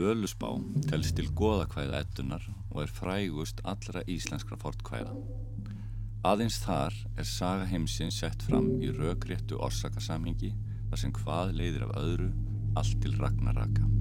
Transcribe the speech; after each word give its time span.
Völusbá 0.00 0.48
telst 0.88 1.18
til 1.18 1.26
goðakvæða 1.36 1.98
ettunar 2.06 2.44
og 2.70 2.78
er 2.86 2.92
frægust 2.96 3.60
allra 3.68 4.00
íslenskra 4.08 4.56
fortkvæða. 4.62 5.12
Aðeins 6.30 6.56
þar 6.64 6.96
er 7.20 7.28
saga 7.28 7.68
heimsins 7.68 8.22
sett 8.22 8.44
fram 8.48 8.70
í 8.80 8.88
raugréttu 8.96 9.60
orsakasamhengi 9.60 10.54
þar 10.88 11.04
sem 11.04 11.16
hvað 11.20 11.56
leiðir 11.60 11.88
af 11.90 11.96
öðru 12.00 12.30
allt 12.80 13.00
til 13.04 13.18
ragnaraka. 13.20 13.99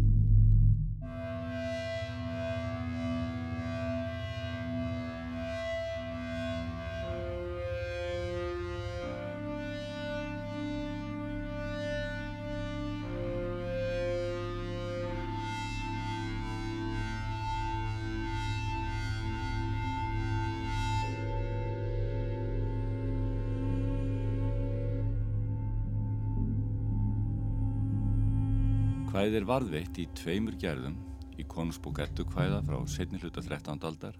Er 29.40 29.46
varðveitt 29.48 29.96
í 30.02 30.04
tveimur 30.20 30.56
gerðum 30.60 30.98
í 31.40 31.46
konungsbók 31.48 32.02
ettukvæða 32.04 32.58
frá 32.66 32.80
setni 32.92 33.20
hluta 33.22 33.40
13. 33.46 33.78
aldar 33.88 34.18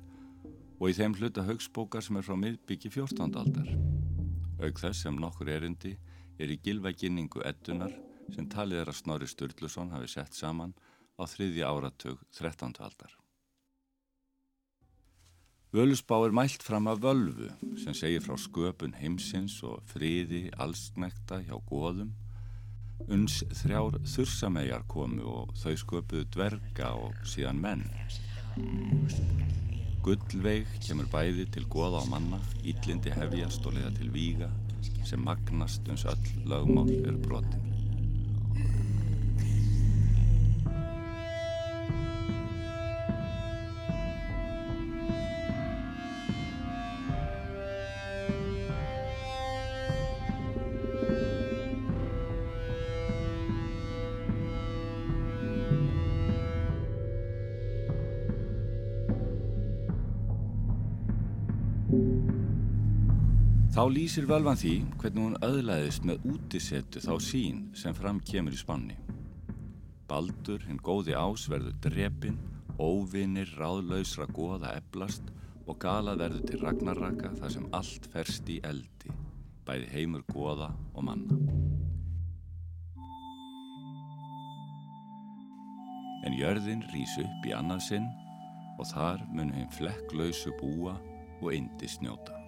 og 0.80 0.86
í 0.88 0.94
þeim 0.96 1.18
hluta 1.18 1.44
högsbókar 1.44 2.06
sem 2.06 2.16
er 2.16 2.24
frá 2.24 2.38
miðbyggi 2.40 2.92
14. 2.94 3.36
aldar. 3.42 3.74
Aug 4.64 4.80
þess 4.80 5.04
sem 5.04 5.18
nokkur 5.20 5.52
erindi 5.52 5.98
er 6.40 6.54
í 6.54 6.60
gilvæginningu 6.64 7.44
ettunar 7.50 7.92
sem 8.32 8.48
talið 8.48 8.86
er 8.86 8.94
að 8.94 9.00
Snorri 9.02 9.28
Sturluson 9.28 9.92
hafi 9.92 10.08
sett 10.14 10.38
saman 10.38 10.72
á 11.20 11.28
þriðja 11.28 11.68
áratug 11.68 12.24
13. 12.40 12.80
aldar. 12.80 13.12
Völusbá 15.76 16.16
er 16.24 16.32
mælt 16.32 16.64
fram 16.64 16.88
af 16.88 17.04
völvu 17.04 17.52
sem 17.84 17.98
segir 17.98 18.24
frá 18.24 18.40
sköpun 18.40 18.96
heimsins 19.02 19.60
og 19.68 19.84
friði 19.92 20.48
allsnekta 20.56 21.44
hjá 21.44 21.58
góðum 21.68 22.16
uns 23.08 23.40
þrjár 23.62 24.00
þursamæjar 24.04 24.84
komu 24.92 25.24
og 25.30 25.54
þau 25.62 25.76
sköpuðu 25.84 26.28
dverga 26.36 26.92
og 27.00 27.16
síðan 27.24 27.62
menn. 27.64 27.86
Gullveig 30.04 30.68
kemur 30.84 31.10
bæði 31.12 31.48
til 31.54 31.66
goða 31.72 32.04
á 32.04 32.10
manna, 32.12 32.40
íllindi 32.64 33.14
hefjast 33.14 33.66
og 33.68 33.78
leiða 33.78 33.96
til 34.00 34.12
víga 34.14 34.52
sem 35.06 35.24
magnast 35.26 35.88
uns 35.90 36.06
öll 36.06 36.32
lögmál 36.46 36.92
er 37.02 37.18
brotin. 37.24 37.69
Lýsir 63.94 64.26
völvan 64.30 64.58
því 64.60 64.74
hvernig 65.02 65.24
hún 65.24 65.38
öðlaðist 65.46 66.06
með 66.08 66.26
útisettu 66.30 67.02
þá 67.04 67.14
sín 67.24 67.60
sem 67.78 67.96
fram 67.98 68.20
kemur 68.26 68.56
í 68.56 68.60
spanni. 68.60 68.98
Baldur, 70.10 70.64
hinn 70.66 70.82
góði 70.84 71.14
ás, 71.18 71.46
verður 71.52 71.76
drepin, 71.86 72.40
óvinir, 72.82 73.50
ráðlausra 73.60 74.28
goða 74.34 74.74
eblast 74.80 75.30
og 75.70 75.78
gala 75.82 76.16
verður 76.20 76.48
til 76.50 76.62
ragnarraka 76.64 77.34
þar 77.38 77.54
sem 77.56 77.68
allt 77.78 78.08
ferst 78.14 78.50
í 78.50 78.58
eldi, 78.66 79.14
bæði 79.68 79.92
heimur 79.94 80.26
goða 80.34 80.72
og 80.96 81.06
manna. 81.06 81.38
En 86.26 86.36
jörðin 86.36 86.84
rýs 86.90 87.16
upp 87.22 87.48
í 87.48 87.54
annað 87.56 87.86
sinn 87.92 88.10
og 88.80 88.90
þar 88.92 89.24
mun 89.30 89.54
hinn 89.56 89.72
flekklausu 89.78 90.56
búa 90.60 90.98
og 91.40 91.54
indi 91.54 91.88
snjóta. 91.88 92.39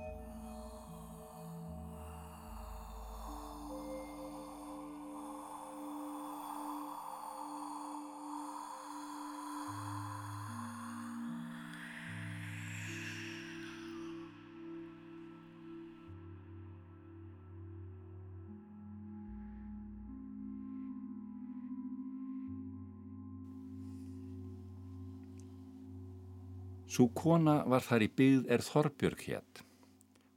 Sú 26.92 27.06
kona 27.16 27.62
var 27.72 27.86
þar 27.86 28.04
í 28.04 28.08
byggð 28.20 28.48
er 28.52 28.62
Þorbjörg 28.68 29.22
hétt. 29.30 29.62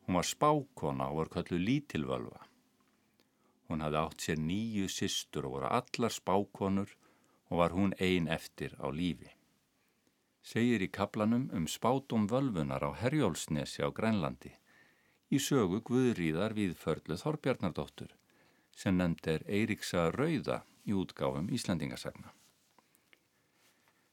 Hún 0.06 0.18
var 0.20 0.26
spákona 0.28 1.08
og 1.10 1.16
var 1.18 1.30
köllu 1.32 1.56
lítilvölva. 1.58 2.44
Hún 3.66 3.82
hafði 3.82 3.98
átt 3.98 4.26
sér 4.26 4.38
nýju 4.38 4.90
systur 4.92 5.48
og 5.48 5.56
voru 5.56 5.70
allar 5.80 6.14
spákonur 6.14 6.92
og 7.50 7.58
var 7.58 7.74
hún 7.74 7.96
ein 7.98 8.28
eftir 8.30 8.76
á 8.78 8.86
lífi. 8.86 9.32
Segir 10.46 10.84
í 10.86 10.90
kaplanum 10.94 11.48
um 11.58 11.66
spátum 11.66 12.28
völvunar 12.30 12.86
á 12.86 12.90
Herjólsnesi 13.02 13.82
á 13.82 13.90
Grænlandi 13.90 14.54
í 15.34 15.42
sögu 15.42 15.82
Guðríðar 15.82 16.54
við 16.54 16.78
förlu 16.78 17.18
Þorbjarnardóttur 17.18 18.14
sem 18.70 18.94
nefnd 18.94 19.26
er 19.34 19.48
Eiríksa 19.48 20.06
Rauða 20.14 20.62
í 20.86 20.94
útgáfum 20.94 21.50
Íslandingasagna. 21.50 22.30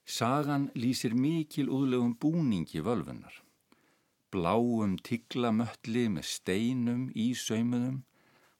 Sagan 0.06 0.70
lýsir 0.76 1.14
mikil 1.14 1.70
úðlegum 1.70 2.16
búningi 2.18 2.82
völfunar. 2.82 3.34
Bláum 4.32 4.96
tiglamöttli 5.04 6.08
með 6.10 6.26
steinum 6.26 7.10
í 7.14 7.32
saumuðum, 7.36 8.04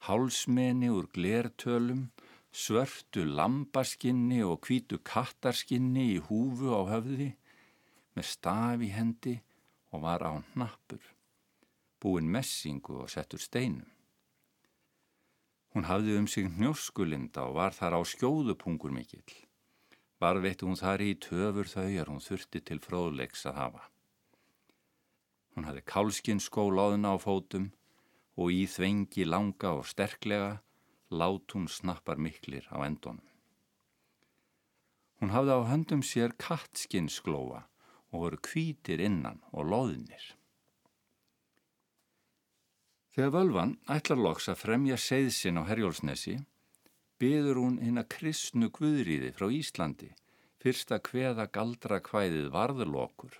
hálsmeni 0.08 0.90
úr 0.92 1.08
glertölum, 1.16 2.10
svörtu 2.52 3.24
lambaskinni 3.26 4.42
og 4.44 4.68
hvítu 4.68 5.00
kattarskinni 5.00 6.10
í 6.16 6.20
húfu 6.28 6.76
á 6.76 6.82
höfði, 6.92 7.32
með 8.16 8.28
staf 8.28 8.84
í 8.84 8.92
hendi 8.92 9.38
og 9.92 10.04
var 10.04 10.26
á 10.28 10.44
hnappur, 10.52 11.04
búin 12.04 12.28
messingu 12.32 13.00
og 13.04 13.10
settur 13.12 13.40
steinum. 13.40 13.88
Hún 15.72 15.88
hafði 15.88 16.18
um 16.20 16.28
sig 16.28 16.50
hnjóskulinda 16.52 17.48
og 17.48 17.56
var 17.56 17.72
þar 17.72 17.96
á 17.96 18.02
skjóðupungur 18.04 18.92
mikill. 18.92 19.24
Varveitti 20.22 20.68
hún 20.68 20.78
þar 20.78 21.02
í 21.02 21.14
töfur 21.18 21.70
þau 21.70 21.88
er 21.90 22.10
hún 22.12 22.22
þurfti 22.22 22.62
til 22.62 22.78
fróðleiks 22.84 23.48
að 23.50 23.58
hafa. 23.58 23.84
Hún 25.56 25.66
hafði 25.68 25.82
kálskinn 25.90 26.44
skólaðuna 26.44 27.16
á 27.16 27.18
fótum 27.20 27.72
og 28.38 28.54
í 28.54 28.68
þvengi 28.70 29.26
langa 29.26 29.74
og 29.80 29.88
sterklega 29.90 30.60
lát 31.12 31.56
hún 31.58 31.68
snappar 31.68 32.22
miklir 32.22 32.70
á 32.70 32.86
endunum. 32.86 33.26
Hún 35.20 35.34
hafði 35.34 35.58
á 35.58 35.62
höndum 35.70 36.06
sér 36.06 36.38
kattskinn 36.38 37.10
sklóa 37.10 37.66
og 38.12 38.24
voru 38.24 38.40
kvítir 38.46 39.02
innan 39.02 39.42
og 39.52 39.68
loðinir. 39.74 40.24
Þegar 43.12 43.34
völvan 43.36 43.74
ætlar 43.92 44.22
loks 44.22 44.48
að 44.48 44.62
fremja 44.64 44.98
seiðsinn 44.98 45.60
á 45.60 45.68
Herjólfsnesi 45.68 46.38
byður 47.22 47.62
hún 47.62 47.78
hinn 47.84 48.02
að 48.02 48.10
kristnu 48.16 48.72
guðriði 48.74 49.32
frá 49.38 49.48
Íslandi 49.54 50.10
fyrst 50.62 50.94
að 50.96 51.08
hveða 51.10 51.48
galdra 51.54 52.00
hvæðið 52.08 52.48
varðlokur 52.54 53.38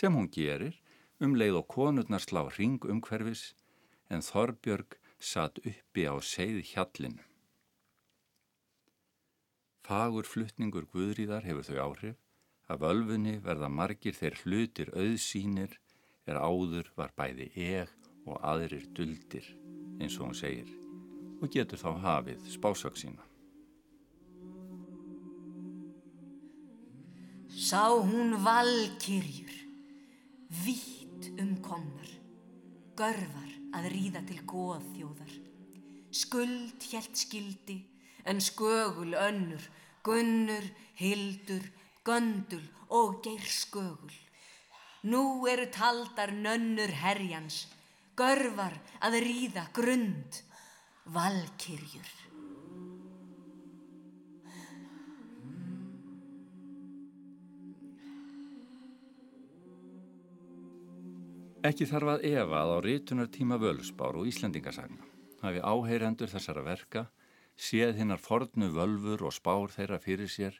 sem 0.00 0.16
hún 0.16 0.30
gerir 0.32 0.78
um 1.20 1.36
leið 1.36 1.60
og 1.60 1.68
konurnar 1.74 2.24
slá 2.24 2.42
ring 2.56 2.80
umhverfis 2.94 3.50
en 4.10 4.24
Þorbjörg 4.24 4.96
satt 5.20 5.60
uppi 5.60 6.06
á 6.08 6.16
seið 6.24 6.62
hjallinu. 6.72 7.22
Fagur 9.84 10.28
fluttningur 10.28 10.86
guðriðar 10.92 11.46
hefur 11.48 11.66
þau 11.66 11.78
áhrif 11.86 12.18
að 12.70 12.84
völfunni 12.84 13.38
verða 13.44 13.68
margir 13.68 14.16
þeir 14.16 14.38
hlutir 14.44 14.92
auðsýnir 14.94 15.76
er 16.30 16.38
áður 16.38 16.92
var 16.96 17.16
bæði 17.18 17.50
eg 17.56 17.96
og 18.26 18.38
aðrir 18.40 18.86
duldir 18.94 19.48
eins 20.00 20.16
og 20.20 20.30
hún 20.30 20.38
segir 20.38 20.89
og 21.40 21.50
getur 21.52 21.80
þá 21.80 21.90
hafið 22.04 22.46
spásök 22.52 22.96
sína. 23.00 23.24
Sá 27.50 27.90
hún 27.90 28.38
valkyrjur, 28.44 29.52
vitt 30.64 31.28
umkomnar, 31.40 32.12
görfar 32.96 33.50
að 33.76 33.90
ríða 33.94 34.22
til 34.28 34.40
góðþjóðar. 34.48 35.34
Skuld 36.10 36.88
hjælt 36.90 37.16
skildi 37.18 37.76
en 38.28 38.40
skögul 38.42 39.14
önnur 39.14 39.68
Gunnur, 40.02 40.64
Hildur, 40.96 41.64
Göndul 42.04 42.64
og 42.88 43.20
Geirskögul. 43.24 44.14
Nú 45.04 45.46
eru 45.48 45.66
taldar 45.72 46.32
nönnur 46.32 46.92
herjans, 47.02 47.66
görvar 48.16 48.78
að 49.04 49.18
ríða 49.24 49.66
grund, 49.76 50.40
valkyrjur. 51.14 52.10
Ekki 61.66 61.86
þarf 61.90 62.12
að 62.14 62.26
efa 62.30 62.60
að 62.62 62.70
á 62.72 62.78
rítunartíma 62.86 63.58
völusbár 63.60 64.16
og 64.20 64.28
Íslandingasagna 64.30 65.08
hafi 65.42 65.60
áheyrendur 65.60 66.30
þessara 66.30 66.62
verka 66.64 67.02
séð 67.60 67.98
hinnar 67.98 68.22
fornu 68.22 68.70
völfur 68.72 69.26
og 69.28 69.34
spár 69.34 69.74
þeirra 69.74 69.98
fyrir 70.00 70.30
sér 70.30 70.56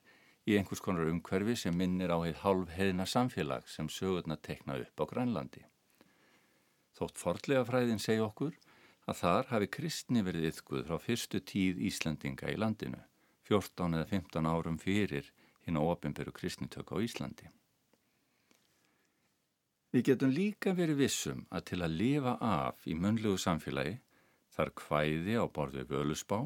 í 0.51 0.59
einhvers 0.59 0.83
konar 0.85 1.09
umhverfi 1.09 1.57
sem 1.57 1.77
minnir 1.77 2.13
á 2.13 2.19
heið 2.21 2.43
hálf 2.43 2.75
heiðna 2.75 3.07
samfélag 3.09 3.69
sem 3.71 3.89
sögurna 3.89 4.37
tekna 4.37 4.77
upp 4.83 5.01
á 5.01 5.05
Grænlandi. 5.15 5.63
Þótt 6.99 7.23
fordlega 7.23 7.65
fræðin 7.65 8.03
segja 8.03 8.27
okkur 8.27 8.59
að 9.11 9.21
þar 9.21 9.49
hafi 9.51 9.69
kristni 9.77 10.23
verið 10.23 10.49
yfkuð 10.53 10.85
frá 10.87 10.99
fyrstu 11.03 11.41
tíð 11.53 11.81
Íslandinga 11.91 12.51
í 12.53 12.59
landinu, 12.63 13.01
14 13.51 13.97
eða 13.99 14.11
15 14.13 14.51
árum 14.51 14.79
fyrir 14.79 15.33
hinn 15.67 15.79
á 15.79 15.83
ofinberu 15.83 16.35
kristnitök 16.35 16.95
á 16.95 16.97
Íslandi. 17.03 17.51
Við 19.91 20.07
getum 20.07 20.31
líka 20.31 20.71
verið 20.79 21.03
vissum 21.03 21.43
að 21.51 21.67
til 21.73 21.81
að 21.83 21.97
lifa 21.99 22.37
af 22.39 22.87
í 22.87 22.95
munlegu 22.95 23.41
samfélagi 23.43 23.97
þar 24.55 24.71
hvæði 24.79 25.35
á 25.43 25.45
borðu 25.51 25.83
völusbá 25.91 26.39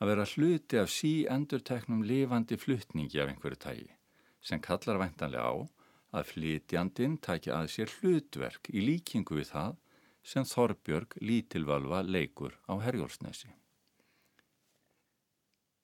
að 0.00 0.08
vera 0.08 0.28
hluti 0.32 0.80
af 0.80 0.88
sí 0.90 1.12
endurteknum 1.28 2.06
lifandi 2.08 2.56
fluttningi 2.56 3.20
af 3.20 3.28
einhverju 3.28 3.60
tægi 3.66 3.90
sem 4.40 4.62
kallar 4.64 5.02
væntanlega 5.02 5.44
á 5.44 5.54
að 6.16 6.30
flytjandin 6.32 7.20
tækja 7.24 7.60
að 7.60 7.70
sér 7.74 7.92
hlutverk 7.98 8.72
í 8.72 8.80
líkingu 8.88 9.36
við 9.36 9.52
það 9.52 9.76
sem 10.22 10.46
Þorbjörg 10.46 11.16
lítilvalva 11.20 12.02
leikur 12.06 12.54
á 12.70 12.78
Herjólfsnesi. 12.82 13.50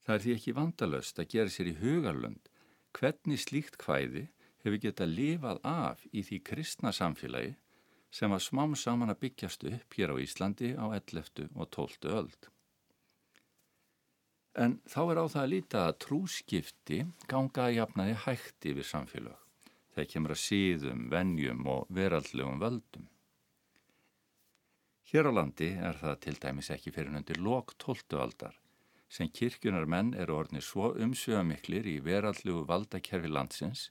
Það 0.05 0.15
er 0.15 0.25
því 0.25 0.35
ekki 0.39 0.57
vandalöst 0.57 1.19
að 1.21 1.31
gera 1.35 1.53
sér 1.53 1.71
í 1.73 1.79
hugarlund 1.83 2.53
hvernig 2.97 3.43
slíkt 3.43 3.77
hvæði 3.83 4.29
hefur 4.63 4.79
getað 4.83 5.15
lifað 5.15 5.59
af 5.69 6.05
í 6.13 6.23
því 6.25 6.39
kristna 6.51 6.93
samfélagi 6.95 7.57
sem 8.11 8.33
var 8.33 8.41
smám 8.41 8.77
saman 8.79 9.13
að 9.13 9.21
byggjast 9.27 9.67
upp 9.69 9.99
hér 9.99 10.15
á 10.15 10.17
Íslandi 10.23 10.71
á 10.81 10.87
11. 10.97 11.51
og 11.55 11.69
12. 11.77 12.09
öld. 12.09 12.49
En 14.59 14.79
þá 14.89 15.01
er 15.05 15.21
á 15.23 15.25
það 15.29 15.43
að 15.43 15.53
líta 15.53 15.83
að 15.85 15.99
trúskipti 16.07 17.03
ganga 17.31 17.69
að 17.69 17.77
jafnaði 17.77 18.17
hægt 18.25 18.67
yfir 18.73 18.89
samfélag. 18.89 19.37
Það 19.95 20.11
kemur 20.15 20.35
að 20.35 20.43
síðum, 20.43 21.05
vennjum 21.13 21.69
og 21.69 21.87
veraldlegum 21.95 22.59
völdum. 22.63 23.07
Hér 25.09 25.25
á 25.25 25.33
landi 25.33 25.71
er 25.73 25.97
það 25.97 26.19
til 26.21 26.35
dæmis 26.37 26.67
ekki 26.75 26.91
fyrir 26.93 27.09
nöndir 27.15 27.39
lok 27.41 27.71
12. 27.81 28.19
aldar 28.21 28.57
sem 29.09 29.31
kirkjunar 29.39 29.87
menn 29.89 30.11
eru 30.13 30.35
orðnir 30.37 30.65
svo 30.67 30.91
umsjöðamiklir 31.01 31.89
í 31.89 31.95
veraldlegu 32.05 32.67
valdakerfi 32.69 33.31
landsins 33.33 33.87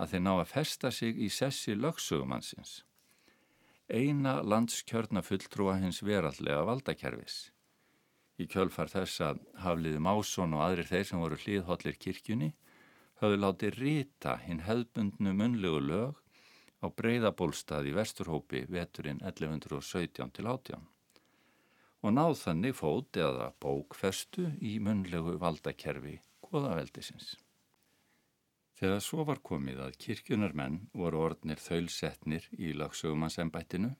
að 0.00 0.14
þeir 0.14 0.22
ná 0.24 0.30
að 0.32 0.52
festa 0.54 0.92
sig 0.98 1.20
í 1.20 1.28
sessi 1.28 1.76
lögsögumannsins. 1.76 2.72
Eina 3.92 4.38
landskjörna 4.40 5.20
fulltrúa 5.28 5.76
hins 5.82 6.00
verallega 6.00 6.64
valdakerfis. 6.70 7.36
Í 8.40 8.48
kjölfar 8.48 8.88
þess 8.88 9.20
að 9.28 9.44
Hafliði 9.60 10.00
Másson 10.08 10.56
og 10.56 10.64
aðrir 10.70 10.88
þeir 10.88 11.08
sem 11.10 11.20
voru 11.20 11.36
hlýðhóllir 11.44 12.00
kirkjunni 12.00 12.54
höfðu 13.20 13.42
látið 13.44 13.78
rita 13.82 14.38
hinn 14.48 14.64
hefðbundnu 14.64 15.36
munlegu 15.36 15.84
lög 15.84 16.24
á 16.82 16.86
breyðabólstað 16.92 17.88
í 17.90 17.96
Vesturhópi 17.96 18.66
veturinn 18.72 19.22
1117 19.24 20.34
til 20.36 20.46
18 20.46 20.84
og 22.06 22.14
náð 22.14 22.36
þannig 22.38 22.76
fót 22.78 23.18
eða 23.18 23.48
bókfestu 23.62 24.50
í 24.62 24.76
munlegu 24.78 25.34
valdakerfi 25.42 26.20
goðaveldisins. 26.46 27.34
Þegar 28.76 29.00
svo 29.02 29.24
var 29.24 29.40
komið 29.40 29.80
að 29.86 29.96
kirkjunarmenn 30.04 30.82
voru 30.92 31.22
orðnir 31.30 31.62
þaulsetnir 31.64 32.46
í 32.60 32.74
lagsögumannsembættinu 32.76 33.94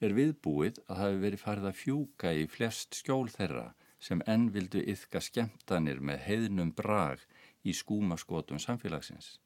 er 0.00 0.14
viðbúið 0.16 0.80
að 0.86 1.02
hafi 1.02 1.20
verið 1.24 1.44
farið 1.44 1.68
að 1.70 1.78
fjúka 1.82 2.32
í 2.32 2.46
flest 2.50 2.98
skjól 3.02 3.28
þeirra 3.34 3.66
sem 4.00 4.22
enn 4.30 4.48
vildu 4.54 4.80
yfka 4.94 5.20
skemmtanir 5.22 6.00
með 6.00 6.24
heiðnum 6.24 6.72
brag 6.74 7.22
í 7.66 7.74
skúmaskotum 7.74 8.62
samfélagsins. 8.62 9.36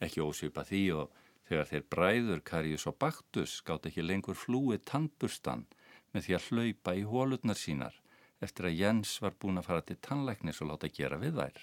Ekki 0.00 0.22
ósvipa 0.22 0.64
því 0.64 0.82
og 1.02 1.16
þegar 1.48 1.70
þeir 1.70 1.86
bræður 1.94 2.44
Karius 2.50 2.86
og 2.90 2.98
Baktus 3.00 3.58
gátt 3.64 3.88
ekki 3.88 4.04
lengur 4.04 4.36
flúið 4.36 4.84
tannburstan 4.90 5.64
með 6.12 6.26
því 6.26 6.36
að 6.36 6.46
hlaupa 6.50 6.94
í 6.96 7.06
hólutnar 7.08 7.58
sínar 7.58 7.96
eftir 8.44 8.68
að 8.68 8.78
Jens 8.78 9.16
var 9.22 9.36
búin 9.40 9.60
að 9.60 9.68
fara 9.70 9.84
til 9.86 9.98
tannleiknis 10.04 10.60
og 10.62 10.70
láta 10.72 10.90
gera 10.94 11.18
við 11.20 11.40
þær. 11.40 11.62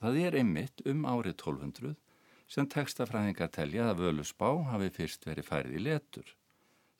Það 0.00 0.20
er 0.22 0.38
einmitt 0.40 0.86
um 0.88 1.02
árið 1.04 1.34
1200 1.34 1.96
sem 2.50 2.68
textafræðingar 2.74 3.52
telja 3.54 3.90
að 3.90 4.06
völusbá 4.06 4.48
hafi 4.70 4.88
fyrst 4.94 5.26
verið 5.28 5.50
færið 5.50 5.76
í 5.76 5.84
letur. 5.84 6.32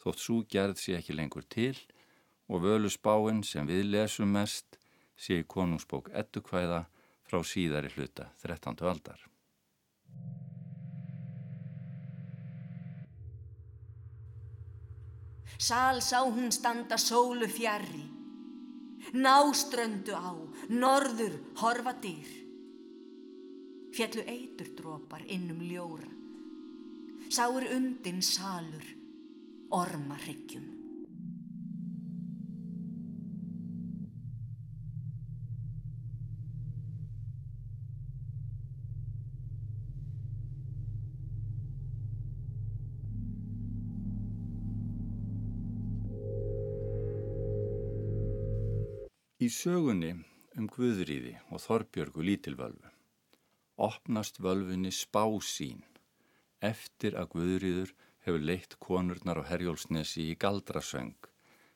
Þótt 0.03 0.23
svo 0.23 0.43
gerð 0.53 0.79
sé 0.83 0.99
ekki 0.99 1.17
lengur 1.17 1.47
til 1.49 1.75
og 2.51 2.65
völusbáinn 2.67 3.43
sem 3.47 3.67
við 3.69 3.89
lesum 3.95 4.37
mest 4.37 4.79
sé 5.21 5.41
í 5.41 5.49
konungsbók 5.57 6.13
ettukvæða 6.23 6.85
frá 7.31 7.43
síðari 7.47 7.93
hluta 7.97 8.31
13. 8.43 8.81
aldar. 8.93 9.30
Sál 15.61 16.01
sá 16.01 16.25
hún 16.25 16.49
standa 16.49 16.97
sólu 16.97 17.45
fjari, 17.45 18.07
náströndu 19.13 20.17
á, 20.17 20.33
norður 20.83 21.35
horfa 21.61 21.93
dýr 22.01 22.41
fjallu 23.95 24.23
eiturdrópar 24.27 25.25
innum 25.29 25.61
ljóra. 25.67 26.11
Sáur 27.31 27.65
undin 27.77 28.23
salur, 28.23 28.87
ormarryggjum. 29.71 30.80
Í 49.51 49.53
sögunni 49.53 50.11
um 50.61 50.67
Guðriði 50.71 51.33
og 51.51 51.59
Þorbjörgu 51.65 52.23
lítilvölvu 52.23 52.91
opnast 53.83 54.37
völfunni 54.45 54.93
spá 54.95 55.25
sín 55.43 55.81
eftir 56.69 57.17
að 57.19 57.33
Guðrýður 57.33 57.91
hefur 58.29 58.47
leitt 58.51 58.77
konurnar 58.87 59.41
á 59.43 59.49
Herjólfsnesi 59.49 60.29
í 60.29 60.39
galdrasöng 60.45 61.31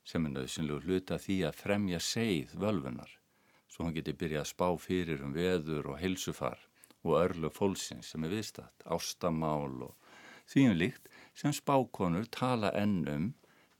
sem 0.07 0.29
er 0.29 0.35
nöðsynlegu 0.37 0.87
hluta 0.87 1.19
því 1.27 1.41
að 1.49 1.61
fremja 1.65 2.03
seið 2.13 2.55
völfunar 2.63 3.19
svo 3.67 3.89
hann 3.89 3.99
geti 3.99 4.15
byrjað 4.23 4.45
að 4.45 4.51
spá 4.53 4.69
fyrir 4.87 5.27
um 5.27 5.35
veður 5.35 5.91
og 5.97 6.01
heilsufar 6.05 6.63
og 7.03 7.19
örlu 7.25 7.51
fólksins 7.59 8.15
sem 8.15 8.23
er 8.29 8.37
viðstatt, 8.37 8.87
ástamál 8.87 9.89
og 9.91 10.13
þvíum 10.47 10.79
líkt 10.79 11.11
sem 11.35 11.59
spákonur 11.65 12.31
tala 12.39 12.71
ennum 12.87 13.33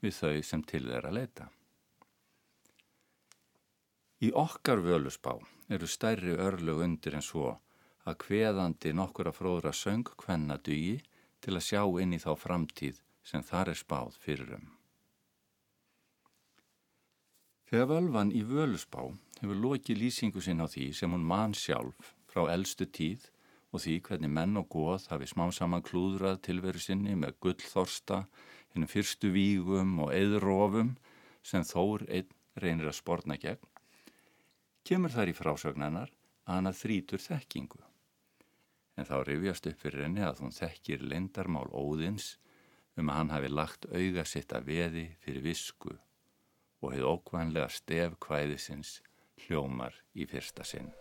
við 0.03 0.19
þau 0.19 0.41
sem 0.51 0.67
til 0.67 0.89
þeirra 0.89 1.15
leita. 1.15 1.53
Í 4.23 4.31
okkar 4.31 4.79
völusbá 4.79 5.33
eru 5.75 5.87
stærri 5.91 6.37
örlug 6.39 6.79
undir 6.85 7.17
en 7.17 7.25
svo 7.25 7.57
að 8.07 8.21
hveðandi 8.27 8.93
nokkura 8.95 9.33
fróðra 9.35 9.73
söng 9.75 10.07
hvenna 10.21 10.55
dugi 10.61 11.01
til 11.43 11.57
að 11.57 11.65
sjá 11.67 11.81
inn 12.01 12.15
í 12.15 12.21
þá 12.21 12.31
framtíð 12.39 13.01
sem 13.25 13.43
þar 13.43 13.73
er 13.73 13.79
spáð 13.81 14.17
fyrir 14.23 14.55
um. 14.59 14.65
Þegar 17.65 17.89
völvan 17.91 18.31
í 18.31 18.43
völusbá 18.45 19.01
hefur 19.41 19.61
lokið 19.65 19.99
lýsingu 19.99 20.41
sinn 20.41 20.63
á 20.63 20.67
því 20.69 20.91
sem 20.93 21.11
hún 21.11 21.25
mann 21.25 21.55
sjálf 21.57 22.13
frá 22.31 22.45
eldstu 22.53 22.85
tíð 22.85 23.25
og 23.73 23.81
því 23.83 23.95
hvernig 24.07 24.31
menn 24.31 24.59
og 24.61 24.69
góð 24.71 25.09
hafi 25.11 25.27
smá 25.27 25.49
saman 25.51 25.83
klúðrað 25.83 26.39
tilveru 26.47 26.79
sinni 26.79 27.17
með 27.19 27.35
gullþorsta, 27.43 28.21
hennum 28.71 28.91
fyrstu 28.91 29.33
vígum 29.35 29.97
og 30.05 30.13
eðrófum 30.15 30.93
sem 31.43 31.65
þór 31.67 32.05
einn 32.07 32.31
reynir 32.63 32.87
að 32.87 32.99
spórna 33.01 33.35
gegn, 33.41 33.65
kemur 34.85 35.13
þar 35.13 35.31
í 35.31 35.35
frásögnennar 35.35 36.11
að 36.45 36.59
hana 36.59 36.73
þrítur 36.77 37.21
þekkingu 37.21 37.81
en 38.95 39.07
þá 39.07 39.15
rifjast 39.27 39.69
upp 39.69 39.81
fyrir 39.81 40.05
henni 40.05 40.23
að 40.23 40.41
hún 40.43 40.53
þekkir 40.55 41.03
lindarmál 41.03 41.67
óðins 41.73 42.35
um 42.95 43.09
að 43.09 43.17
hann 43.19 43.33
hafi 43.33 43.49
lagt 43.51 43.87
auga 43.91 44.25
sitt 44.29 44.53
að 44.55 44.69
veði 44.69 45.07
fyrir 45.23 45.43
visku 45.43 45.95
og 46.81 46.93
hefði 46.93 47.09
ókvæmlega 47.09 47.71
stef 47.73 48.15
kvæðisins 48.23 48.99
hljómar 49.45 49.97
í 50.15 50.27
fyrsta 50.29 50.63
sinn. 50.63 50.93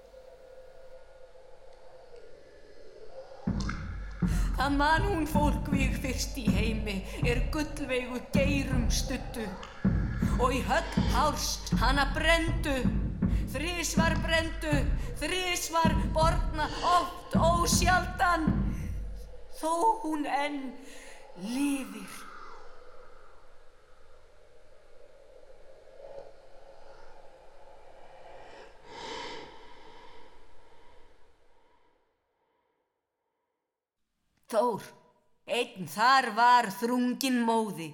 Það 4.54 4.76
mann 4.78 5.06
hún 5.10 5.26
fólkvík 5.28 5.98
fyrst 6.00 6.38
í 6.40 6.46
heimi 6.48 6.96
er 7.26 7.42
gullveigu 7.54 8.22
geirum 8.34 8.86
stuttu 8.88 9.44
og 10.40 10.54
í 10.54 10.62
höll 10.66 11.08
hárst 11.14 11.74
hana 11.82 12.08
brendu 12.16 12.78
þrísvar 13.54 14.16
brendu, 14.18 14.72
þrísvar 15.20 15.92
borna 16.14 16.64
oft 16.90 17.36
ósjaldan 17.38 18.48
þó 19.60 19.74
hún 20.02 20.26
enn 20.26 20.60
lifir 21.46 22.22
Þór, 34.54 34.84
einn 35.50 35.88
þar 35.90 36.28
var 36.36 36.68
þrungin 36.78 37.40
móði. 37.42 37.88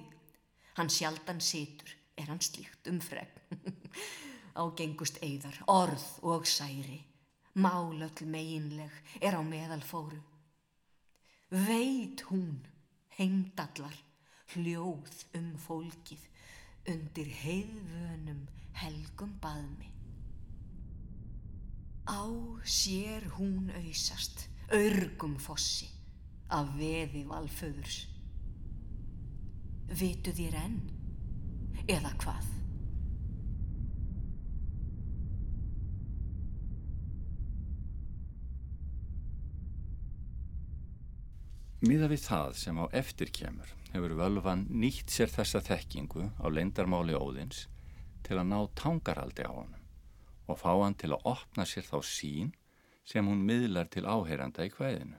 Hann 0.77 0.91
sjaldan 0.93 1.39
situr, 1.41 1.89
er 2.13 2.29
hann 2.29 2.43
slíkt 2.43 2.89
um 2.91 2.99
fregn. 3.01 3.39
Ágengust 4.55 5.21
eigðar, 5.23 5.57
orð 5.71 6.05
og 6.27 6.47
særi, 6.49 6.99
málöll 7.55 8.25
meginleg 8.27 8.91
er 9.21 9.37
á 9.39 9.41
meðal 9.43 9.83
fóru. 9.83 10.19
Veit 11.51 12.23
hún, 12.29 12.59
heimdallar, 13.17 13.95
hljóð 14.53 15.23
um 15.39 15.53
fólkið 15.59 16.27
undir 16.91 17.31
heiðvönum 17.41 18.45
helgum 18.81 19.33
baðmi. 19.43 19.89
Á 22.07 22.23
sér 22.65 23.27
hún 23.37 23.69
auðsast, 23.75 24.47
örgum 24.73 25.37
fossi 25.39 25.89
af 26.51 26.71
veði 26.79 27.23
valföðurs. 27.27 28.05
Vitu 29.91 30.33
þér 30.35 30.57
enn? 30.63 30.81
Eða 31.87 32.15
hvað? 32.23 32.60
Míða 41.81 42.11
við 42.11 42.19
það 42.21 42.51
sem 42.61 42.77
á 42.77 42.85
eftir 42.93 43.31
kemur 43.33 43.69
hefur 43.89 44.11
völvan 44.19 44.67
nýtt 44.69 45.09
sér 45.09 45.31
þessa 45.33 45.63
þekkingu 45.65 46.27
á 46.37 46.45
leindarmáli 46.53 47.15
óðins 47.17 47.63
til 48.21 48.37
að 48.37 48.51
ná 48.51 48.59
tangaraldi 48.77 49.47
á 49.49 49.49
honum 49.49 49.87
og 50.45 50.59
fá 50.61 50.69
hann 50.77 50.93
til 51.01 51.09
að 51.15 51.25
opna 51.31 51.65
sér 51.65 51.87
þá 51.87 51.97
sín 52.05 52.51
sem 53.01 53.25
hún 53.25 53.41
miðlar 53.49 53.89
til 53.89 54.05
áheyranda 54.05 54.67
í 54.69 54.73
hvæðinu. 54.75 55.17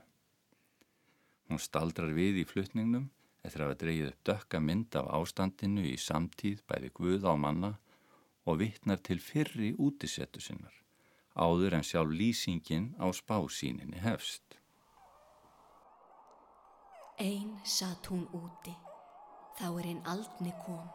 Hún 1.51 1.59
staldrar 1.59 2.15
við 2.15 2.39
í 2.45 2.47
flutningnum 2.47 3.11
eftir 3.43 3.67
að 3.67 3.75
dreyið 3.83 4.09
upp 4.13 4.23
dökka 4.31 4.63
mynd 4.63 4.95
af 5.03 5.11
ástandinu 5.19 5.83
í 5.83 5.97
samtíð 5.99 6.63
bæði 6.71 6.95
guð 6.95 7.27
á 7.27 7.35
manna 7.35 7.75
og 8.47 8.61
vittnar 8.63 9.03
til 9.03 9.19
fyrri 9.19 9.75
útisettu 9.75 10.39
sinnar, 10.39 10.79
áður 11.35 11.75
en 11.75 11.83
sjálf 11.83 12.15
lýsingin 12.15 12.93
á 13.03 13.11
spásíninni 13.11 13.99
hefst. 13.99 14.62
Einn 17.21 17.59
satt 17.61 18.07
hún 18.09 18.23
úti, 18.33 18.71
þá 19.53 19.67
er 19.77 19.87
einn 19.91 19.99
aldni 20.09 20.49
kom, 20.65 20.87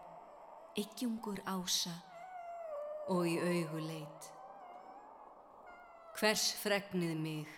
yggjungur 0.74 1.38
ása 1.46 1.92
og 3.06 3.28
í 3.30 3.36
augu 3.38 3.78
leit. 3.84 4.30
Hvers 6.18 6.48
fregnið 6.58 7.12
mig, 7.22 7.52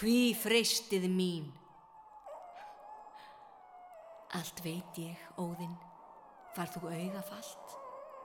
hví 0.00 0.32
freystið 0.32 1.04
mín? 1.12 1.50
Allt 4.32 4.62
veit 4.64 4.96
ég, 5.02 5.20
óðinn, 5.36 5.76
var 6.56 6.72
þú 6.72 6.88
augafallt 6.88 7.74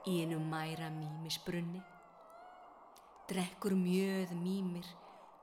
í 0.08 0.22
einu 0.22 0.38
mæra 0.40 0.88
mýmisbrunni. 0.94 1.82
Drekkur 3.28 3.76
mjöð 3.76 4.32
mýmir 4.40 4.88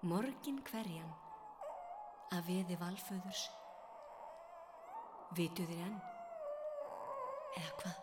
morgin 0.01 0.57
hverjan 0.65 1.13
að 2.33 2.49
veði 2.49 2.79
valföðurs. 2.81 3.45
Vitu 5.35 5.65
þér 5.67 5.79
enn? 5.83 5.95
Eða 7.59 7.71
hvað? 7.81 7.97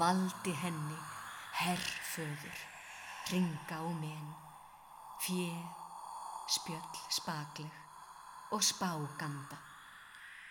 Valdi 0.00 0.52
henni 0.60 0.98
herrföður, 1.62 2.60
ringa 3.30 3.78
og 3.86 3.96
menn, 4.02 4.28
fjeð, 5.24 5.64
spjöll 6.58 7.00
spakleg 7.16 8.52
og 8.52 8.60
spáganda. 8.68 9.62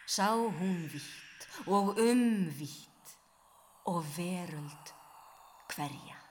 Sá 0.09 0.31
hún 0.33 0.87
vitt 0.89 1.47
og 1.67 1.93
umvitt 2.01 3.15
og 3.85 4.01
veröld 4.17 4.95
hverja. 5.69 6.22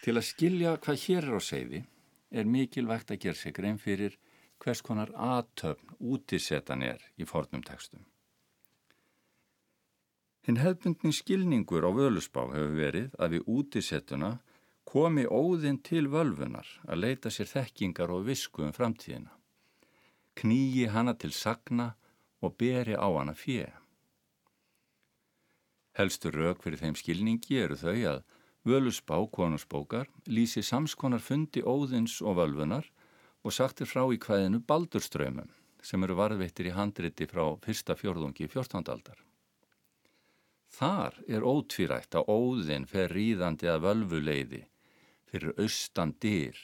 Til 0.00 0.16
að 0.16 0.28
skilja 0.30 0.76
hvað 0.80 1.02
hér 1.04 1.26
er 1.28 1.36
á 1.36 1.42
seiði 1.44 1.80
er 2.30 2.48
mikilvægt 2.48 3.10
að 3.12 3.20
gera 3.24 3.36
sig 3.36 3.54
grein 3.56 3.80
fyrir 3.80 4.16
hvers 4.60 4.80
konar 4.84 5.10
aðtöfn 5.16 5.96
útisetan 6.00 6.84
er 6.84 7.02
í 7.20 7.26
fornum 7.28 7.64
tekstum. 7.64 8.04
Hinn 10.46 10.60
hefbundni 10.60 11.12
skilningur 11.12 11.84
á 11.84 11.90
völusbá 11.92 12.46
hefur 12.52 12.72
verið 12.76 13.16
að 13.20 13.36
við 13.36 13.50
útisettuna 13.56 14.30
komi 14.88 15.26
óðinn 15.28 15.82
til 15.84 16.06
völfunar 16.08 16.68
að 16.88 17.02
leita 17.04 17.30
sér 17.30 17.50
þekkingar 17.50 18.12
og 18.14 18.24
visku 18.28 18.64
um 18.64 18.72
framtíðina. 18.72 19.30
Knýji 20.40 20.88
hana 20.94 21.14
til 21.14 21.32
sagna 21.36 21.92
og 22.40 22.56
beri 22.56 22.96
á 22.96 23.04
hana 23.04 23.36
fjö. 23.36 23.68
Helstu 25.98 26.32
rauk 26.32 26.62
fyrir 26.64 26.80
þeim 26.80 26.96
skilningi 26.96 27.60
eru 27.60 27.76
þau 27.76 27.98
að 28.14 28.22
völusbá 28.66 29.16
konusbókar 29.32 30.08
lýsi 30.28 30.62
samskonar 30.62 31.22
fundi 31.24 31.62
óðins 31.62 32.20
og 32.20 32.36
völfunar 32.40 32.86
og 33.44 33.54
sagtir 33.56 33.88
frá 33.88 34.04
í 34.12 34.18
hvaðinu 34.20 34.60
baldurströymum 34.68 35.48
sem 35.82 36.04
eru 36.04 36.16
varðvittir 36.18 36.68
í 36.68 36.76
handriti 36.76 37.26
frá 37.28 37.44
fyrsta 37.64 37.96
fjörðungi 37.96 38.48
fjórtándaldar. 38.52 39.16
Þar 40.70 41.16
er 41.26 41.46
ótvírætt 41.46 42.14
að 42.14 42.28
óðinn 42.30 42.86
fer 42.86 43.10
ríðandi 43.10 43.70
að 43.70 43.86
völvuleiði 43.86 44.64
fyrir 45.30 45.56
austan 45.58 46.12
dyr 46.20 46.58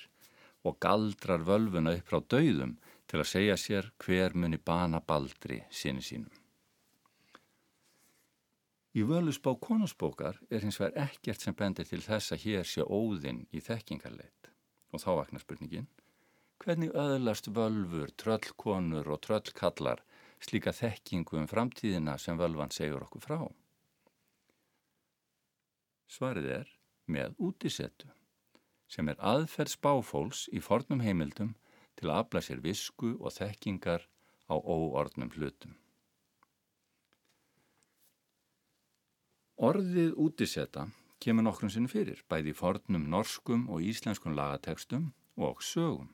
og 0.66 0.78
galdrar 0.82 1.44
völvuna 1.46 1.96
upp 1.96 2.10
frá 2.10 2.20
dauðum 2.20 2.76
til 3.06 3.22
að 3.22 3.30
segja 3.30 3.56
sér 3.60 3.90
hver 4.02 4.34
muni 4.34 4.58
bana 4.58 5.00
baldri 5.00 5.62
sinni 5.70 6.04
sínum. 6.04 6.32
Í 8.96 9.02
völusbá 9.04 9.52
konusbókar 9.60 10.38
er 10.48 10.62
hins 10.64 10.78
vegar 10.80 11.10
ekkert 11.10 11.42
sem 11.44 11.54
bendir 11.56 11.84
til 11.84 12.00
þess 12.00 12.32
að 12.32 12.44
hér 12.46 12.64
sé 12.64 12.84
óðinn 12.84 13.42
í 13.52 13.60
þekkingarleit 13.60 14.48
og 14.94 15.02
þá 15.02 15.10
vaknar 15.18 15.42
spurningin 15.42 15.88
hvernig 16.64 16.94
öðlast 16.96 17.50
völfur, 17.52 18.14
tröllkonur 18.16 19.10
og 19.12 19.20
tröllkallar 19.26 20.00
slíka 20.40 20.72
þekkingu 20.72 21.42
um 21.42 21.50
framtíðina 21.50 22.16
sem 22.16 22.40
völvan 22.40 22.72
segur 22.72 23.04
okkur 23.04 23.26
frá? 23.26 23.38
Svarið 26.08 26.50
er 26.62 26.74
með 27.04 27.36
útisettu 27.36 28.08
sem 28.88 29.12
er 29.12 29.20
aðferð 29.20 29.76
spáfóls 29.76 30.46
í 30.56 30.62
fornum 30.64 31.04
heimildum 31.04 31.52
til 32.00 32.08
að 32.08 32.22
afla 32.22 32.48
sér 32.48 32.64
visku 32.64 33.18
og 33.20 33.34
þekkingar 33.36 34.08
á 34.48 34.56
óordnum 34.56 35.32
hlutum. 35.36 35.76
Orðið 39.56 40.10
útisetta 40.20 40.82
kemur 41.24 41.46
nokkrum 41.46 41.70
sinn 41.72 41.86
fyrir, 41.88 42.18
bæði 42.28 42.52
fornum 42.52 43.06
norskum 43.08 43.62
og 43.72 43.80
íslenskum 43.80 44.34
lagatekstum 44.36 45.06
og 45.40 45.62
sögum, 45.64 46.10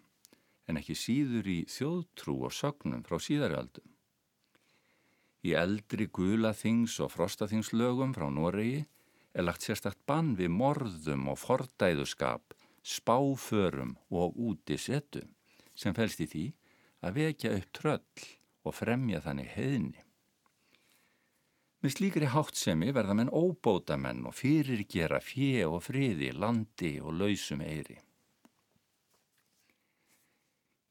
en 0.70 0.78
ekki 0.78 0.94
síður 0.94 1.49
í 1.50 1.56
þjóðtrú 1.66 2.37
og 2.46 2.54
sögnum 2.54 3.02
frá 3.02 3.18
síðarjaldum. 3.18 3.88
Í 5.42 5.56
eldri 5.58 6.06
gulaþings 6.06 7.00
og 7.02 7.11
frostaþingslögum 7.16 8.14
frá 8.14 8.28
Noregi 8.30 8.84
er 9.34 9.49
lagt 9.49 9.66
sérstakt 9.66 9.99
bann 10.06 10.37
við 10.38 10.54
morðum 10.54 11.26
og 11.34 11.40
fordæðuskap, 11.42 12.54
spáförum 12.87 13.96
og 14.14 14.38
útisettu 14.38 15.25
sem 15.75 15.99
fælst 15.99 16.22
í 16.22 16.30
því 16.30 16.46
að 17.02 17.18
vekja 17.18 17.56
upp 17.58 17.75
tröll 17.75 18.30
og 18.62 18.78
fremja 18.78 19.18
þannig 19.26 19.50
heðni. 19.56 20.01
Með 21.83 21.97
slíkri 21.97 22.27
háttsemi 22.31 22.93
verða 22.95 23.17
menn 23.19 23.31
óbótamenn 23.35 24.23
og 24.31 24.37
fyrirgera 24.39 25.19
fjö 25.19 25.67
og 25.67 25.81
friði, 25.83 26.29
landi 26.31 26.93
og 27.03 27.17
lausum 27.19 27.65
eiri. 27.67 27.97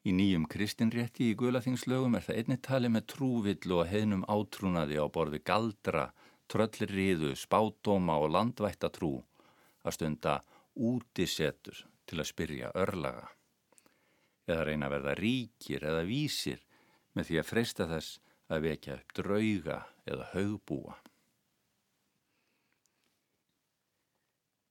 Í 0.04 0.12
nýjum 0.12 0.44
kristinrétti 0.52 1.30
í 1.30 1.36
guðlaþingslögum 1.40 2.18
er 2.18 2.26
það 2.26 2.40
einnig 2.42 2.60
tali 2.66 2.90
með 2.92 3.06
trúvill 3.14 3.74
og 3.78 3.86
heinum 3.88 4.26
átrúnaði 4.28 4.98
á 5.00 5.06
borði 5.14 5.40
galdra, 5.46 6.10
tröllriðu, 6.52 7.30
spádóma 7.40 8.18
og 8.20 8.34
landvættatrú 8.34 9.14
að 9.86 9.96
stunda 9.96 10.34
útisettur 10.74 11.86
til 12.04 12.18
að 12.20 12.28
spyrja 12.34 12.72
örlaga. 12.76 13.30
Eða 14.44 14.68
reyna 14.68 14.90
að 14.90 14.96
verða 14.98 15.16
ríkir 15.22 15.88
eða 15.88 16.04
vísir 16.04 16.60
með 17.16 17.30
því 17.30 17.40
að 17.40 17.48
freysta 17.48 17.88
þess 17.88 18.20
að 18.52 18.68
vekja 18.68 18.98
upp 19.00 19.16
drauga 19.16 19.78
eða 20.08 20.28
haugbúa. 20.34 20.98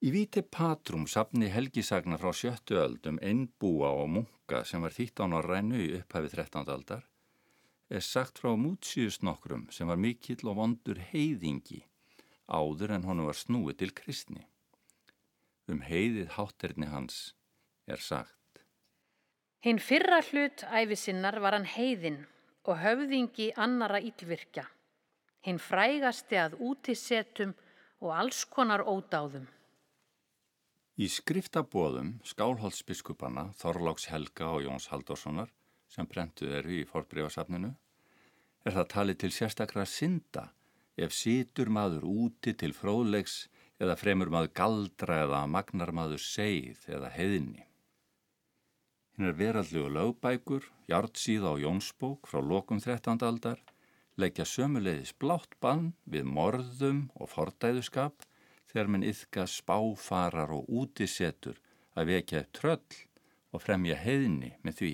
Í 0.02 0.10
Víti 0.10 0.42
Patrum 0.42 1.04
sapni 1.06 1.52
helgisagna 1.54 2.18
frá 2.18 2.32
sjöttu 2.34 2.80
öldum 2.82 3.20
einbúa 3.22 3.92
og 4.02 4.08
munka 4.16 4.64
sem 4.66 4.82
var 4.82 4.96
þýtt 4.96 5.22
á 5.22 5.26
norrænu 5.30 5.78
í 5.78 5.92
upphafi 6.00 6.32
13. 6.34 6.66
aldar 6.66 7.06
er 7.92 8.02
sagt 8.02 8.40
frá 8.42 8.56
mútsíðust 8.58 9.22
nokkrum 9.28 9.68
sem 9.70 9.90
var 9.92 10.00
mikill 10.02 10.42
og 10.48 10.58
vondur 10.58 11.02
heiðingi 11.12 11.84
áður 12.48 12.96
en 12.96 13.06
honu 13.08 13.28
var 13.28 13.38
snúið 13.38 13.78
til 13.82 13.92
kristni. 13.96 14.46
Um 15.70 15.84
heiðið 15.86 16.34
hátterni 16.38 16.90
hans 16.90 17.36
er 17.88 18.02
sagt. 18.02 18.64
Hinn 19.62 19.80
fyrra 19.80 20.24
hlut 20.32 20.66
æfisinnar 20.66 21.38
var 21.44 21.54
hann 21.54 21.70
heiðin 21.70 22.24
og 22.68 22.78
höfðingi 22.82 23.52
annara 23.58 24.02
ílvirkja. 24.02 24.68
Hinn 25.46 25.60
frægasti 25.62 26.38
að 26.38 26.60
útisettum 26.62 27.56
og 28.02 28.14
alls 28.14 28.44
konar 28.46 28.84
ódáðum. 28.86 29.48
Í 31.02 31.08
skriftabóðum 31.10 32.20
skálholtsbiskupana 32.28 33.48
Þorláks 33.58 34.10
Helga 34.12 34.52
og 34.54 34.68
Jóns 34.68 34.90
Haldorssonar 34.92 35.50
sem 35.90 36.06
brentuð 36.08 36.54
eru 36.60 36.76
í 36.82 36.84
forbriðarsafninu 36.90 37.72
er 38.66 38.76
það 38.76 38.92
talið 38.94 39.20
til 39.24 39.32
sérstakra 39.34 39.88
synda 39.90 40.52
ef 41.02 41.16
situr 41.16 41.72
maður 41.74 42.06
úti 42.06 42.54
til 42.54 42.76
fróðlegs 42.78 43.48
eða 43.82 43.98
fremur 43.98 44.30
maður 44.30 44.54
galdra 44.60 45.24
eða 45.26 45.42
magnar 45.50 45.94
maður 45.96 46.22
segið 46.22 46.86
eða 46.98 47.10
heiðinni. 47.16 47.66
Hinn 49.16 49.28
er 49.28 49.36
veraldlegu 49.36 49.90
lögbækur, 49.92 50.64
Jartsíða 50.88 51.52
og 51.56 51.62
Jónsbók 51.64 52.30
frá 52.32 52.40
lokum 52.40 52.80
13. 52.80 53.20
aldar 53.28 53.60
leggja 54.20 54.46
sömulegis 54.46 55.14
blátt 55.20 55.56
bann 55.64 55.92
við 56.06 56.28
morðum 56.28 57.06
og 57.16 57.32
fordæðuskap 57.32 58.26
þegar 58.72 58.92
minn 58.92 59.08
yfka 59.08 59.48
spáfarar 59.50 60.54
og 60.56 60.70
útisetur 60.70 61.60
að 61.96 62.14
vekja 62.14 62.44
tröll 62.56 63.00
og 63.52 63.64
fremja 63.64 63.98
heiðni 64.00 64.54
með 64.64 64.78
því. 64.80 64.94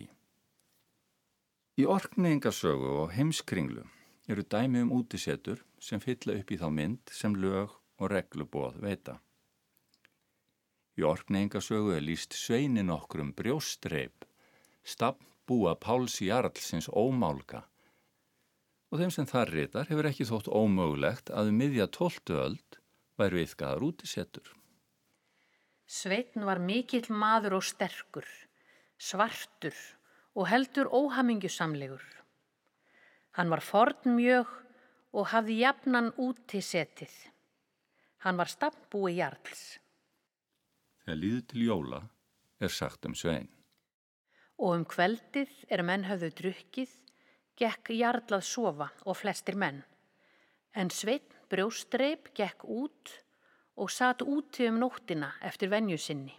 Í 1.78 1.86
orkningasögu 1.86 2.94
og 3.04 3.14
heimskringlu 3.14 3.86
eru 4.28 4.44
dæmi 4.44 4.82
um 4.82 4.96
útisetur 4.98 5.62
sem 5.80 6.02
fylla 6.02 6.40
upp 6.40 6.52
í 6.52 6.58
þá 6.58 6.68
mynd 6.74 7.14
sem 7.14 7.38
lög 7.38 7.76
og 8.02 8.12
reglubóð 8.14 8.82
veita. 8.82 9.20
Í 10.98 11.06
orkningasögu 11.06 11.94
er 11.94 12.02
líst 12.02 12.34
sveinin 12.34 12.90
okkur 12.90 13.22
um 13.22 13.34
brjóstreip, 13.38 14.26
stabbúa 14.82 15.76
Páls 15.78 16.20
Jarlsins 16.26 16.90
ómálka 16.90 17.68
og 18.88 19.02
þeim 19.02 19.12
sem 19.12 19.28
þar 19.28 19.52
ritar 19.52 19.90
hefur 19.92 20.08
ekki 20.10 20.28
þótt 20.28 20.48
ómögulegt 20.48 21.32
að 21.36 21.52
um 21.52 21.58
miðja 21.60 21.90
tóltu 21.92 22.38
öld 22.40 22.78
væru 23.20 23.42
yfkaðar 23.44 23.84
út 23.84 24.04
í 24.06 24.10
setur. 24.10 24.48
Sveitn 25.88 26.46
var 26.48 26.60
mikill 26.60 27.08
maður 27.12 27.58
og 27.60 27.66
sterkur, 27.68 28.28
svartur 29.00 29.76
og 30.38 30.48
heldur 30.52 30.90
óhamingjusamlegur. 30.92 32.04
Hann 33.38 33.52
var 33.54 33.64
forn 33.64 34.16
mjög 34.18 34.52
og 35.18 35.30
hafði 35.34 35.62
jafnan 35.62 36.12
út 36.22 36.56
í 36.58 36.62
setið. 36.64 37.14
Hann 38.24 38.40
var 38.40 38.52
stabbúi 38.52 39.18
jarls. 39.20 39.78
Þegar 41.08 41.20
líður 41.22 41.44
til 41.48 41.62
jóla 41.64 41.98
er 42.60 42.72
sagt 42.76 43.06
um 43.08 43.14
svein. 43.16 43.48
Og 44.60 44.74
um 44.76 44.82
kveldið 44.84 45.54
er 45.72 45.84
menn 45.88 46.04
höfðu 46.04 46.34
drukkið, 46.36 46.90
gekk 47.56 47.94
jarl 47.96 48.36
að 48.36 48.44
sofa 48.44 48.90
og 49.08 49.16
flestir 49.16 49.56
menn. 49.56 49.86
En 50.76 50.92
sveitn 50.92 51.38
brjóstreip 51.48 52.28
gekk 52.36 52.66
út 52.68 53.14
og 53.80 53.94
satt 53.94 54.26
úti 54.26 54.68
um 54.68 54.82
nóttina 54.82 55.32
eftir 55.48 55.72
venju 55.72 55.96
sinni. 55.96 56.36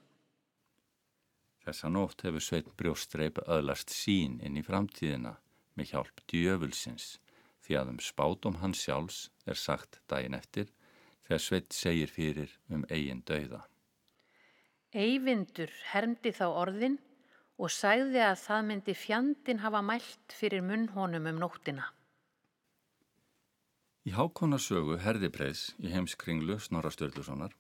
Þessa 1.64 1.88
nótt 1.88 2.26
hefur 2.28 2.44
sveit 2.44 2.68
brjóstreip 2.76 3.40
öðlast 3.48 3.88
sín 3.88 4.36
inn 4.44 4.60
í 4.60 4.66
framtíðina 4.68 5.38
með 5.80 5.94
hjálp 5.94 6.20
djöfulsins 6.28 7.16
því 7.64 7.80
að 7.80 7.94
um 7.94 8.04
spátum 8.04 8.60
hans 8.60 8.84
sjálfs 8.84 9.24
er 9.48 9.56
sagt 9.56 10.02
daginn 10.12 10.36
eftir 10.36 10.68
þegar 11.24 11.44
sveit 11.46 11.72
segir 11.72 12.12
fyrir 12.12 12.52
um 12.68 12.84
eigin 12.92 13.24
dauða. 13.24 13.64
Eyvindur 14.96 15.68
hermdi 15.92 16.30
þá 16.32 16.46
orðin 16.48 16.96
og 17.60 17.72
sagði 17.74 18.22
að 18.24 18.38
það 18.40 18.62
myndi 18.70 18.94
fjandin 18.96 19.60
hafa 19.60 19.82
mælt 19.84 20.32
fyrir 20.32 20.62
munnhónum 20.64 21.26
um 21.28 21.40
nóttina. 21.42 21.90
Í 24.08 24.14
hákonarsögu 24.16 24.96
Herðibreis 25.04 25.74
í 25.84 25.92
heimskringlu 25.92 26.56
Snorra 26.64 26.88
Sturlusonar 26.94 27.52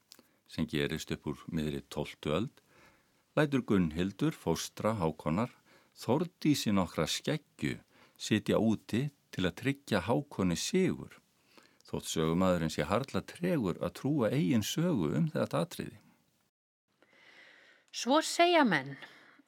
sem 0.48 0.64
gerist 0.64 1.12
upp 1.12 1.28
úr 1.28 1.44
miðri 1.52 1.82
tóltu 1.92 2.32
öld 2.32 2.62
lætur 3.36 3.60
Gunnhildur, 3.68 4.32
fóstra, 4.32 4.94
hákonar 4.96 5.52
þordísi 5.98 6.72
nokkra 6.72 7.04
skeggju 7.04 7.76
sitja 8.16 8.56
úti 8.56 9.10
til 9.34 9.44
að 9.44 9.58
tryggja 9.60 10.00
hákonni 10.08 10.56
sigur 10.56 11.20
þótt 11.84 12.08
sögumadurinn 12.08 12.72
sé 12.72 12.88
hardla 12.88 13.20
tregur 13.20 13.76
að 13.84 13.98
trúa 14.00 14.32
eigin 14.32 14.64
sögu 14.64 15.12
um 15.18 15.28
þetta 15.32 15.66
atriði. 15.66 15.98
Svo 17.88 18.20
segja 18.20 18.64
menn 18.68 18.96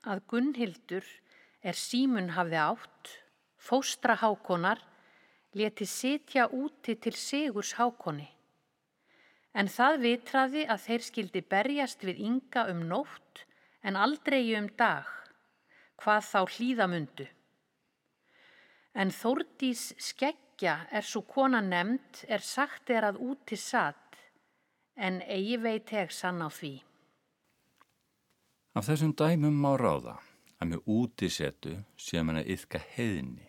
að 0.09 0.23
Gunnhildur 0.33 1.05
er 1.61 1.77
símun 1.77 2.33
hafði 2.33 2.57
átt, 2.57 3.11
fóstra 3.61 4.17
hákonar 4.17 4.81
leti 5.53 5.85
sitja 5.85 6.47
úti 6.49 6.97
til 6.97 7.13
Sigurs 7.13 7.75
hákonni. 7.77 8.29
En 9.53 9.69
það 9.69 10.01
vitraði 10.07 10.65
að 10.65 10.83
þeir 10.87 11.05
skildi 11.05 11.43
berjast 11.43 12.05
við 12.07 12.23
ynga 12.25 12.65
um 12.73 12.85
nótt 12.89 13.45
en 13.83 13.97
aldrei 13.97 14.55
um 14.57 14.71
dag, 14.79 15.05
hvað 16.01 16.25
þá 16.33 16.41
hlýðamundu. 16.57 17.27
En 18.95 19.11
Þórdís 19.13 19.91
skeggja 20.01 20.87
er 20.91 21.05
svo 21.07 21.23
kona 21.29 21.61
nefnd 21.61 22.25
er 22.29 22.41
sagt 22.41 22.91
er 22.91 23.05
að 23.05 23.21
úti 23.21 23.59
satt, 23.61 24.17
en 24.97 25.21
eigi 25.29 25.59
veit 25.61 25.91
heg 25.93 26.11
sann 26.15 26.41
á 26.41 26.49
því. 26.49 26.79
Af 28.71 28.87
þessum 28.87 29.17
dæmum 29.19 29.57
má 29.59 29.73
ráða 29.75 30.13
að 30.63 30.69
með 30.71 30.91
útisetu 30.95 31.73
sé 31.99 32.21
mann 32.23 32.39
að 32.39 32.53
yfka 32.55 32.79
heiðni 32.93 33.49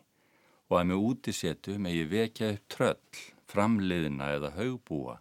og 0.72 0.80
að 0.80 0.88
með 0.90 1.04
útisetu 1.12 1.76
megi 1.78 2.08
vekja 2.10 2.50
upp 2.56 2.64
tröll, 2.74 3.20
framliðina 3.52 4.32
eða 4.38 4.54
haugbúa 4.56 5.20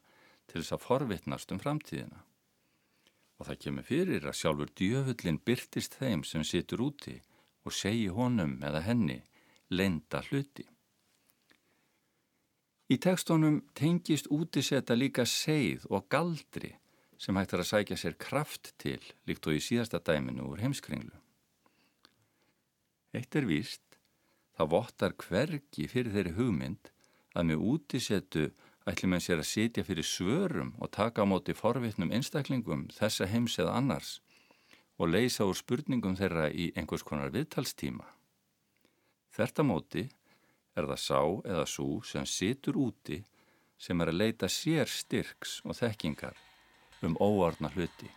til 0.48 0.62
þess 0.62 0.72
að 0.76 0.84
forvittnast 0.86 1.52
um 1.52 1.60
framtíðina. 1.60 2.22
Og 3.36 3.48
það 3.48 3.60
kemur 3.64 3.88
fyrir 3.90 4.24
að 4.24 4.38
sjálfur 4.40 4.72
djöfullin 4.80 5.42
byrtist 5.44 5.98
þeim 6.00 6.24
sem 6.24 6.46
situr 6.48 6.86
úti 6.88 7.18
og 7.68 7.76
segi 7.76 8.08
honum 8.08 8.56
eða 8.64 8.80
henni 8.86 9.20
lenda 9.68 10.22
hluti. 10.30 10.64
Í 12.88 12.96
tekstónum 12.96 13.60
tengist 13.76 14.32
útiseta 14.32 14.96
líka 14.96 15.28
seið 15.28 15.84
og 15.92 16.08
galdri 16.08 16.78
sem 17.20 17.36
hægt 17.36 17.52
er 17.52 17.62
að 17.62 17.68
sækja 17.68 17.98
sér 18.00 18.16
kraft 18.16 18.72
til 18.80 19.00
líkt 19.28 19.44
og 19.48 19.58
í 19.58 19.60
síðasta 19.60 20.00
dæminu 20.00 20.46
úr 20.48 20.62
heimskringlu. 20.64 21.18
Eitt 23.12 23.36
er 23.36 23.44
víst 23.48 23.98
það 24.56 24.72
vottar 24.72 25.16
hvergi 25.20 25.88
fyrir 25.90 26.14
þeirri 26.14 26.34
hugmynd 26.38 26.90
að 27.36 27.46
með 27.50 27.64
útisettu 27.74 28.46
ætlum 28.88 29.16
en 29.16 29.24
sér 29.24 29.42
að 29.42 29.50
sitja 29.50 29.84
fyrir 29.84 30.06
svörum 30.06 30.72
og 30.80 30.92
taka 30.96 31.22
á 31.22 31.26
móti 31.28 31.54
forvittnum 31.56 32.12
einstaklingum 32.14 32.88
þessa 32.96 33.28
heims 33.28 33.58
eða 33.60 33.76
annars 33.76 34.16
og 35.00 35.12
leysa 35.12 35.46
úr 35.48 35.56
spurningum 35.56 36.16
þeirra 36.16 36.48
í 36.52 36.70
einhvers 36.76 37.04
konar 37.04 37.32
viðtalstíma. 37.34 38.06
Þetta 39.36 39.64
móti 39.64 40.08
er 40.76 40.88
það 40.88 41.02
sá 41.04 41.20
eða 41.52 41.66
svo 41.68 42.00
sem 42.04 42.26
situr 42.28 42.80
úti 42.80 43.20
sem 43.80 44.00
er 44.00 44.12
að 44.12 44.20
leita 44.22 44.48
sér 44.48 44.88
styrks 44.88 45.60
og 45.64 45.76
þekkingar 45.76 46.36
um 47.02 47.16
óarna 47.20 47.70
hluti 47.74 48.10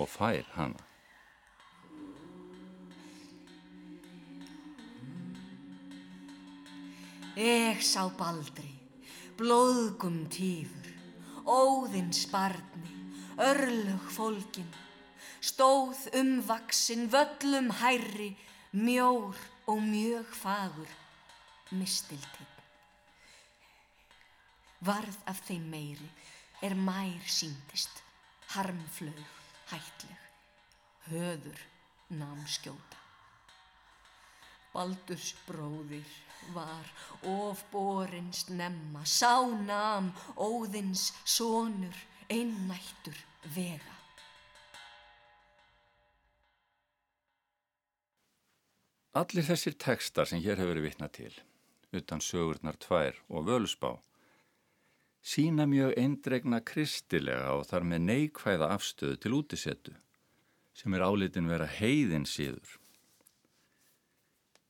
og 0.00 0.08
fær 0.08 0.46
hana. 0.56 0.80
Eg 7.36 7.80
sá 7.84 8.06
baldri, 8.16 8.68
blóðgum 9.40 10.26
tífur, 10.32 10.88
óðins 11.48 12.26
barni, 12.32 12.92
örlög 13.40 14.08
fólkin, 14.12 14.68
stóð 15.40 16.06
umvaksin, 16.16 17.08
völlum 17.12 17.72
hærri, 17.80 18.34
mjór 18.72 19.36
og 19.68 19.80
mjög 19.80 20.28
fagur, 20.36 20.92
mistiltinn. 21.72 22.50
Varð 24.84 25.16
af 25.30 25.40
þeim 25.46 25.68
meiri 25.72 26.10
er 26.62 26.74
mær 26.78 27.26
síndist, 27.26 28.02
harmflög, 28.54 29.22
hætleg, 29.72 30.26
höður 31.10 31.62
nám 32.14 32.44
skjóta. 32.46 33.00
Baldurs 34.72 35.32
bróðir 35.46 36.12
var 36.54 36.86
of 37.28 37.64
borins 37.72 38.46
nemma, 38.48 39.02
sá 39.04 39.42
nam 39.42 40.12
óðins 40.36 41.10
sonur 41.24 41.98
einnættur 42.30 43.18
vega. 43.54 43.98
Allir 49.12 49.44
þessir 49.44 49.74
tekstar 49.76 50.30
sem 50.30 50.40
hér 50.40 50.56
hefur 50.56 50.72
verið 50.72 50.86
vitna 50.86 51.10
til, 51.12 51.34
utan 51.92 52.22
sögurnar 52.24 52.78
tvær 52.80 53.18
og 53.28 53.50
völusbá, 53.50 53.98
sína 55.22 55.66
mjög 55.70 55.94
eindregna 55.98 56.60
kristilega 56.66 57.54
og 57.56 57.66
þar 57.70 57.86
með 57.86 58.06
neikvæða 58.08 58.70
afstöðu 58.74 59.18
til 59.22 59.34
útisettu, 59.38 59.94
sem 60.74 60.94
er 60.94 61.04
álitin 61.06 61.50
vera 61.50 61.68
heiðin 61.70 62.26
síður. 62.26 62.78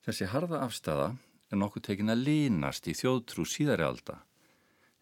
Þessi 0.02 0.28
harða 0.32 0.64
afstæða 0.66 1.08
er 1.52 1.60
nokkuð 1.60 1.86
tekin 1.88 2.12
að 2.12 2.24
línast 2.26 2.88
í 2.90 2.94
þjóðtrú 2.98 3.46
síðari 3.48 3.86
alda, 3.86 4.18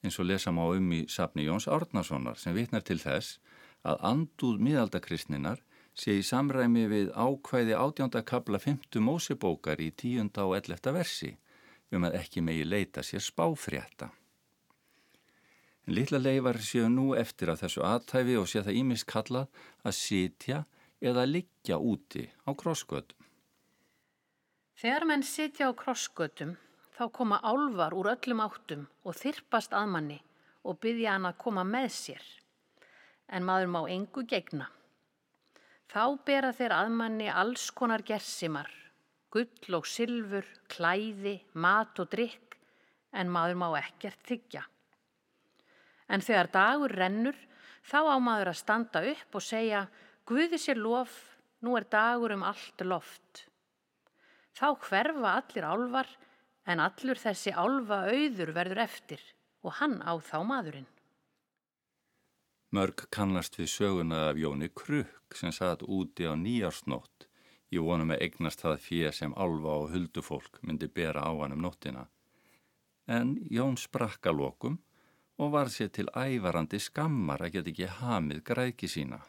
eins 0.05 0.19
og 0.21 0.29
lesa 0.29 0.53
má 0.55 0.63
um 0.69 0.93
í 0.93 1.03
safni 1.09 1.47
Jóns 1.47 1.69
Árnasonar 1.69 2.39
sem 2.39 2.55
vitnar 2.57 2.85
til 2.87 3.01
þess 3.01 3.41
að 3.83 4.01
andúð 4.11 4.61
miðaldakristninar 4.65 5.63
sé 5.97 6.15
í 6.21 6.25
samræmi 6.25 6.87
við 6.89 7.11
ákvæði 7.17 7.77
átjánda 7.77 8.23
kabla 8.25 8.61
5. 8.63 9.01
mósebókar 9.03 9.81
í 9.83 9.91
10. 9.91 10.31
og 10.45 10.55
11. 10.57 10.95
versi 10.95 11.35
um 11.91 12.07
að 12.07 12.21
ekki 12.21 12.45
megi 12.45 12.65
leita 12.65 13.03
sér 13.03 13.25
spáfrétta. 13.25 14.13
En 15.91 15.97
litla 15.99 16.21
leifar 16.23 16.55
séu 16.63 16.87
nú 16.87 17.17
eftir 17.19 17.51
að 17.51 17.65
þessu 17.65 17.81
aðtæfi 17.83 18.35
og 18.39 18.45
sé 18.47 18.61
það 18.63 18.77
ímist 18.79 19.07
kallað 19.11 19.65
að 19.83 19.97
sitja 19.99 20.61
eða 21.11 21.25
liggja 21.27 21.81
úti 21.83 22.23
á 22.47 22.55
krossgötum. 22.61 23.19
Þegar 24.79 25.09
menn 25.11 25.27
sitja 25.27 25.67
á 25.67 25.75
krossgötum 25.75 26.55
þá 26.95 27.03
koma 27.19 27.41
álvar 27.43 27.99
úr 27.99 28.13
öllum 28.15 28.45
áttum 28.47 28.87
og 29.03 29.19
þyrpast 29.19 29.75
að 29.75 29.91
manni 29.97 30.23
og 30.63 30.79
byggja 30.79 31.17
hann 31.17 31.27
að 31.27 31.41
koma 31.43 31.67
með 31.67 31.91
sér. 31.99 32.23
En 33.27 33.43
maður 33.51 33.75
má 33.75 33.83
engu 33.91 34.29
gegna. 34.31 34.71
Þá 35.91 36.03
bera 36.23 36.55
þeir 36.55 36.79
aðmanni 36.85 37.33
alls 37.35 37.67
konar 37.75 38.07
gersimar, 38.07 38.71
gull 39.35 39.81
og 39.83 39.91
sylfur, 39.91 40.47
klæði, 40.71 41.41
mat 41.59 41.99
og 41.99 42.15
drikk, 42.15 42.61
en 43.11 43.27
maður 43.27 43.65
má 43.65 43.73
ekkert 43.83 44.23
þykja. 44.31 44.70
En 46.11 46.23
þegar 46.25 46.51
dagur 46.53 46.95
rennur, 46.99 47.37
þá 47.87 48.01
á 48.11 48.17
maður 48.19 48.53
að 48.53 48.61
standa 48.61 49.03
upp 49.13 49.39
og 49.39 49.45
segja, 49.47 49.87
Guði 50.27 50.59
sér 50.63 50.79
lof, 50.79 51.15
nú 51.65 51.75
er 51.79 51.87
dagur 51.91 52.35
um 52.37 52.45
allt 52.47 52.83
loft. 52.87 53.47
Þá 54.55 54.67
hverfa 54.85 55.33
allir 55.39 55.67
álvar, 55.67 56.11
en 56.71 56.83
allur 56.85 57.19
þessi 57.19 57.51
álva 57.51 58.05
auður 58.13 58.53
verður 58.55 58.83
eftir 58.85 59.23
og 59.65 59.75
hann 59.81 59.99
á 60.07 60.13
þá 60.23 60.39
maðurinn. 60.47 60.89
Mörg 62.71 63.09
kannast 63.11 63.59
við 63.59 63.73
söguna 63.73 64.29
af 64.29 64.39
Jóni 64.39 64.69
Krukk 64.71 65.35
sem 65.35 65.51
satt 65.53 65.83
úti 65.83 66.29
á 66.31 66.39
nýjársnótt. 66.39 67.27
Ég 67.75 67.83
vonum 67.83 68.13
að 68.15 68.23
eignast 68.27 68.63
það 68.63 68.85
fyrir 68.85 69.17
sem 69.17 69.35
alfa 69.35 69.75
og 69.83 69.91
huldufólk 69.95 70.61
myndi 70.63 70.87
bera 70.87 71.25
á 71.27 71.35
hann 71.43 71.57
um 71.57 71.65
nóttina. 71.67 72.07
En 73.11 73.35
Jón 73.51 73.75
sprakka 73.79 74.31
lokum 74.31 74.79
og 75.41 75.53
var 75.55 75.71
sér 75.73 75.89
til 75.97 76.11
ævarandi 76.13 76.79
skammar 76.83 77.41
að 77.41 77.55
geta 77.55 77.73
ekki 77.73 77.87
hamið 78.01 78.43
græki 78.45 78.89
sína. 78.93 79.21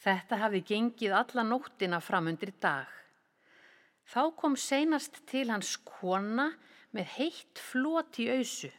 Þetta 0.00 0.38
hafi 0.40 0.62
gengið 0.64 1.12
alla 1.12 1.44
nóttina 1.44 2.00
fram 2.00 2.30
undir 2.32 2.54
dag. 2.62 2.88
Þá 4.08 4.22
kom 4.40 4.56
seinast 4.56 5.20
til 5.28 5.50
hans 5.52 5.74
kona 5.84 6.48
með 6.96 7.12
heitt 7.18 7.60
flót 7.60 8.16
í 8.22 8.30
ausu 8.32 8.70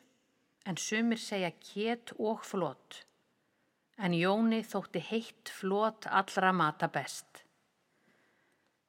en 0.66 0.78
sumir 0.78 1.22
segja 1.22 1.52
kjet 1.54 2.14
og 2.18 2.42
flót. 2.46 3.04
En 4.02 4.18
Jóni 4.18 4.64
þótti 4.66 5.02
heitt 5.12 5.54
flót 5.54 6.10
allra 6.10 6.52
mata 6.52 6.90
best. 6.90 7.46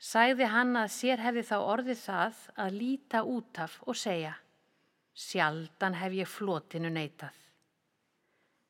Sæði 0.03 0.49
hann 0.51 0.73
að 0.81 0.89
sér 0.97 1.21
hefði 1.21 1.45
þá 1.53 1.57
orðið 1.61 2.01
það 2.07 2.41
að 2.65 2.79
líta 2.81 3.23
út 3.29 3.61
af 3.61 3.77
og 3.85 3.99
segja 3.99 4.33
Sjaldan 5.13 5.95
hef 6.01 6.15
ég 6.17 6.29
flótinu 6.29 6.91
neytað. 6.93 7.37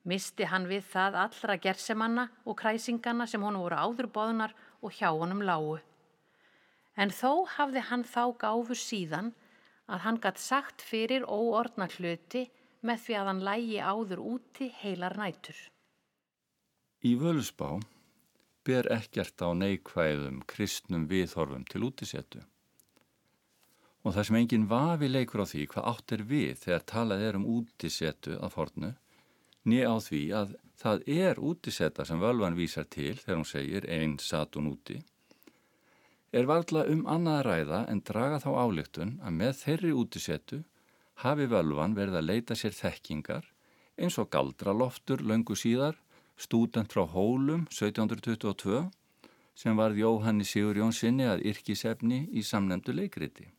Misti 0.03 0.49
hann 0.51 0.67
við 0.67 0.83
það 0.91 1.19
allra 1.25 1.57
gersemanna 1.63 2.25
og 2.43 2.59
kræsingana 2.59 3.29
sem 3.31 3.43
honum 3.47 3.63
voru 3.63 3.79
áður 3.79 4.09
bóðunar 4.17 4.55
og 4.83 4.97
hjá 4.97 5.13
honum 5.15 5.45
lágu. 5.47 5.79
En 6.99 7.15
þó 7.15 7.47
hafði 7.57 7.85
hann 7.89 8.03
þá 8.03 8.25
gáfur 8.43 8.79
síðan 8.79 9.31
að 9.87 10.03
hann 10.07 10.19
gatt 10.25 10.43
sagt 10.43 10.83
fyrir 10.83 11.23
óordna 11.23 11.87
hluti 11.95 12.49
með 12.83 13.05
því 13.05 13.19
að 13.21 13.31
hann 13.31 13.45
lægi 13.47 13.79
áður 13.79 14.25
úti 14.35 14.69
heilar 14.83 15.17
nætur. 15.19 15.59
Í 17.07 17.15
völusbá 17.19 17.79
ber 18.67 18.89
ekkert 18.95 19.43
á 19.43 19.55
neikvæðum 19.55 20.43
kristnum 20.51 21.07
viðhorfum 21.11 21.65
til 21.71 21.87
útisettu. 21.87 22.43
Og 24.03 24.17
það 24.17 24.27
sem 24.29 24.39
enginn 24.41 24.69
vafi 24.71 25.09
leikur 25.09 25.45
á 25.45 25.47
því 25.47 25.67
hvað 25.73 25.89
átt 25.93 26.15
er 26.17 26.23
við 26.33 26.59
þegar 26.65 26.89
talað 26.93 27.25
er 27.29 27.39
um 27.39 27.49
útisettu 27.57 28.35
að 28.39 28.55
fornu, 28.57 28.91
nýja 29.71 29.93
á 29.95 29.97
því 30.03 30.23
að 30.41 30.57
það 30.83 31.07
er 31.07 31.39
útisetta 31.39 32.07
sem 32.09 32.19
völvan 32.23 32.59
vísar 32.59 32.89
til 32.91 33.15
þegar 33.21 33.39
hún 33.39 33.51
segir 33.53 33.87
einn 33.87 34.19
satt 34.19 34.59
hún 34.59 34.73
úti, 34.73 34.99
er 36.33 36.49
varðla 36.51 36.87
um 36.91 37.07
annað 37.07 37.43
ræða 37.47 37.81
en 37.93 38.03
draga 38.09 38.41
þá 38.43 38.51
álygtun 38.65 39.17
að 39.23 39.39
með 39.39 39.57
þeirri 39.61 39.93
útisettu 40.03 40.63
hafi 41.23 41.47
völvan 41.47 41.95
verið 41.95 42.19
að 42.19 42.29
leita 42.31 42.57
sér 42.59 42.75
þekkingar 42.75 43.47
eins 44.01 44.19
og 44.19 44.31
galdraloftur 44.33 45.23
löngu 45.23 45.55
síðar, 45.59 45.99
stúdent 46.37 46.93
frá 46.93 47.05
Hólum 47.07 47.67
1722 47.71 48.87
sem 49.55 49.77
varð 49.77 50.01
Jóhanni 50.01 50.47
Sigur 50.49 50.81
Jónssoni 50.81 51.29
að 51.29 51.45
yrkisefni 51.53 52.25
í 52.33 52.43
samnemdu 52.43 52.95
leikriti. 52.97 53.51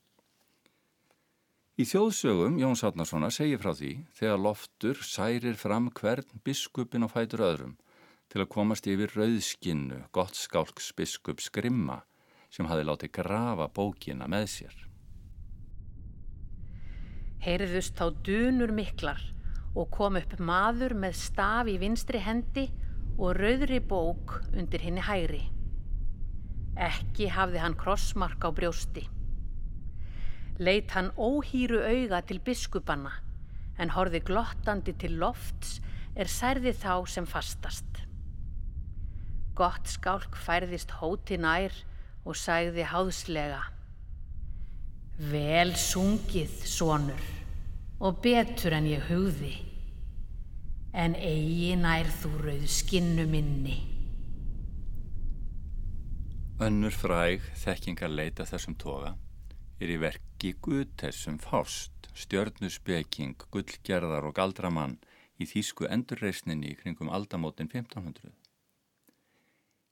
Í 1.74 1.88
þjóðsögum 1.90 2.60
Jóns 2.62 2.84
Átnarssona 2.86 3.32
segir 3.34 3.62
frá 3.62 3.74
því 3.74 3.94
þegar 4.14 4.44
loftur 4.46 5.00
særir 5.02 5.58
fram 5.58 5.90
hvern 5.98 6.42
biskupin 6.46 7.08
og 7.08 7.16
fætur 7.16 7.46
öðrum 7.50 7.76
til 8.30 8.44
að 8.44 8.52
komast 8.54 8.90
yfir 8.90 9.14
rauðskinnu 9.18 10.04
gott 10.14 10.38
skálks 10.38 10.94
biskup 10.98 11.42
Skrimma 11.42 12.04
sem 12.54 12.70
hafi 12.70 12.86
látið 12.86 13.16
grafa 13.18 13.72
bókina 13.74 14.30
með 14.30 14.50
sér 14.54 14.84
heyrðust 17.44 17.98
þá 18.00 18.06
dunur 18.24 18.72
miklar 18.72 19.20
og 19.76 19.90
kom 19.92 20.16
upp 20.16 20.38
maður 20.40 20.94
með 20.96 21.18
staf 21.20 21.68
í 21.68 21.76
vinstri 21.82 22.22
hendi 22.24 22.70
og 23.18 23.36
rauðri 23.38 23.82
bók 23.84 24.38
undir 24.54 24.84
henni 24.86 25.04
hægri. 25.04 25.42
Ekki 26.80 27.28
hafði 27.34 27.60
hann 27.62 27.76
krossmark 27.78 28.46
á 28.48 28.50
brjósti. 28.56 29.04
Leit 30.62 30.92
hann 30.94 31.10
óhýru 31.18 31.80
auga 31.82 32.22
til 32.22 32.40
biskupanna 32.40 33.14
en 33.82 33.90
horfi 33.96 34.22
glottandi 34.22 34.94
til 35.02 35.18
lofts 35.18 35.80
er 36.16 36.30
særði 36.30 36.76
þá 36.78 37.08
sem 37.10 37.26
fastast. 37.26 38.04
Gott 39.58 39.90
skálk 39.90 40.38
færðist 40.38 40.94
hóti 41.00 41.40
nær 41.42 41.74
og 42.26 42.38
sæði 42.38 42.86
háðslega 42.90 43.62
Vel 45.14 45.76
sungið, 45.78 46.54
sonur, 46.66 47.26
og 48.02 48.18
betur 48.26 48.74
en 48.74 48.88
ég 48.90 49.04
hugði, 49.12 49.52
en 50.90 51.14
eigi 51.14 51.76
nær 51.78 52.10
þú 52.22 52.32
rauð 52.42 52.66
skinnu 52.74 53.28
minni. 53.30 53.76
Önnur 56.66 56.98
fræg 56.98 57.46
þekkingar 57.62 58.10
leita 58.10 58.48
þessum 58.50 58.74
toga 58.82 59.14
er 59.84 59.92
í 59.92 60.00
verki 60.00 60.54
Guðtessum 60.64 61.38
Fást, 61.44 62.08
stjörnusbeking, 62.16 63.36
gullgerðar 63.52 64.30
og 64.30 64.36
galdramann 64.38 64.96
í 65.42 65.48
þýsku 65.50 65.90
endurreysninni 65.92 66.72
kringum 66.80 67.10
aldamótin 67.12 67.68
1500. 67.68 68.32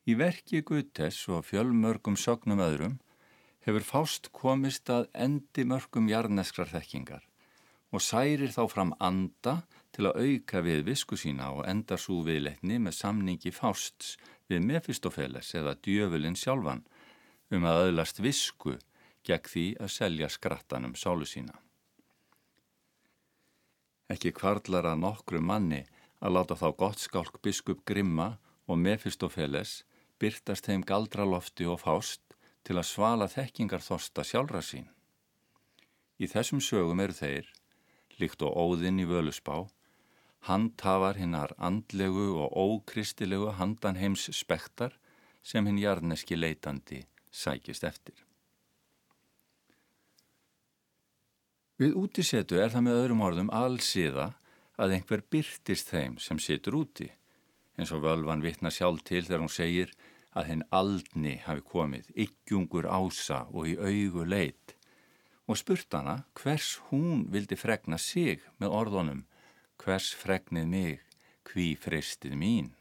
Í 0.07 0.15
verki 0.15 0.61
Guðtess 0.63 1.27
og 1.27 1.43
fjölmörgum 1.49 2.15
sögnum 2.15 2.63
öðrum 2.63 2.99
hefur 3.65 3.85
fást 3.85 4.31
komist 4.33 4.89
að 4.89 5.09
endi 5.25 5.65
mörgum 5.67 6.07
jarneskrar 6.09 6.71
þekkingar 6.71 7.27
og 7.91 8.01
særir 8.05 8.53
þá 8.55 8.63
fram 8.71 8.93
anda 9.03 9.59
til 9.91 10.07
að 10.07 10.21
auka 10.23 10.61
við 10.63 10.85
visku 10.87 11.19
sína 11.19 11.51
og 11.51 11.65
enda 11.67 11.97
svo 11.99 12.21
viðleitni 12.25 12.79
með 12.79 12.95
samningi 13.01 13.51
fásts 13.51 14.15
við 14.47 14.63
Mefistofeles 14.69 15.51
eða 15.59 15.75
djöfulinn 15.83 16.39
sjálfan 16.39 16.85
um 17.51 17.67
að 17.67 17.89
öðlast 17.89 18.23
visku 18.23 18.77
gegn 19.27 19.51
því 19.53 19.65
að 19.83 19.93
selja 19.95 20.29
skrattanum 20.29 20.95
sálu 20.95 21.27
sína. 21.29 21.57
Ekki 24.11 24.33
kvarlar 24.35 24.89
að 24.91 25.01
nokkru 25.05 25.39
manni 25.39 25.85
að 26.19 26.35
láta 26.35 26.57
þá 26.59 26.67
gott 26.77 26.99
skálk 26.99 27.39
biskup 27.43 27.85
Grimma 27.87 28.35
og 28.67 28.79
Mefistofeles 28.81 29.81
byrtast 30.21 30.67
þeim 30.67 30.83
galdralofti 30.87 31.65
og 31.65 31.79
fást 31.81 32.35
til 32.67 32.77
að 32.77 32.89
svala 32.89 33.27
þekkingar 33.31 33.81
þorsta 33.81 34.25
sjálfra 34.27 34.61
sín. 34.65 34.89
Í 36.21 36.29
þessum 36.29 36.61
sögum 36.61 37.01
eru 37.01 37.15
þeir, 37.17 37.47
líkt 38.21 38.43
og 38.45 38.53
óðinn 38.53 39.01
í 39.01 39.07
völusbá, 39.09 39.63
handhafar 40.45 41.17
hinnar 41.17 41.55
andlegu 41.57 42.27
og 42.43 42.53
ókristilegu 42.53 43.53
handan 43.57 43.97
heims 43.97 44.27
spektar 44.37 44.97
sem 45.41 45.65
hinn 45.65 45.81
jarneski 45.81 46.37
leitandi 46.37 47.05
sækist 47.31 47.87
eftir. 47.87 48.30
Við 51.81 51.95
útisetu 51.97 52.59
er 52.61 52.69
það 52.69 52.83
með 52.85 52.97
öðrum 52.99 53.21
orðum 53.25 53.47
allsíða 53.57 54.27
að 54.77 54.91
einhver 54.99 55.23
byrtist 55.33 55.87
þeim 55.89 56.19
sem 56.21 56.37
situr 56.37 56.75
úti, 56.77 57.07
eins 57.73 57.89
og 57.95 58.03
völvan 58.03 58.43
vittna 58.43 58.69
sjálf 58.69 59.01
til 59.07 59.23
þegar 59.25 59.41
hún 59.41 59.49
segir 59.49 59.95
að 60.37 60.51
henn 60.51 60.61
aldni 60.69 61.39
hafi 61.41 61.65
komið, 61.71 62.11
ykjungur 62.13 62.85
ása 62.85 63.47
og 63.49 63.71
í 63.71 63.73
augu 63.81 64.27
leit 64.29 64.75
og 65.49 65.57
spurt 65.57 65.97
hana 65.97 66.19
hvers 66.37 66.77
hún 66.91 67.25
vildi 67.33 67.57
fregna 67.57 67.97
sig 67.97 68.45
með 68.61 68.77
orðunum, 68.77 69.25
hvers 69.81 70.13
fregnið 70.13 70.69
mig, 70.69 71.01
hví 71.49 71.73
fristið 71.81 72.37
mín. 72.37 72.71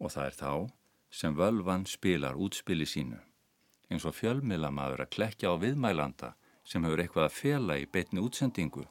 Og 0.00 0.16
það 0.16 0.32
er 0.32 0.40
þá 0.40 0.52
sem 1.20 1.36
völvan 1.36 1.84
spilar 1.84 2.40
útspili 2.40 2.88
sínu, 2.88 3.20
eins 3.92 4.08
og 4.08 4.16
fjölmiðlamaður 4.16 5.04
að 5.04 5.16
klekja 5.18 5.52
á 5.52 5.60
viðmælanda 5.60 6.34
sem 6.68 6.84
hefur 6.84 7.02
eitthvað 7.02 7.28
að 7.28 7.36
fela 7.38 7.78
í 7.80 7.86
beitni 7.88 8.20
útsendingu 8.20 8.84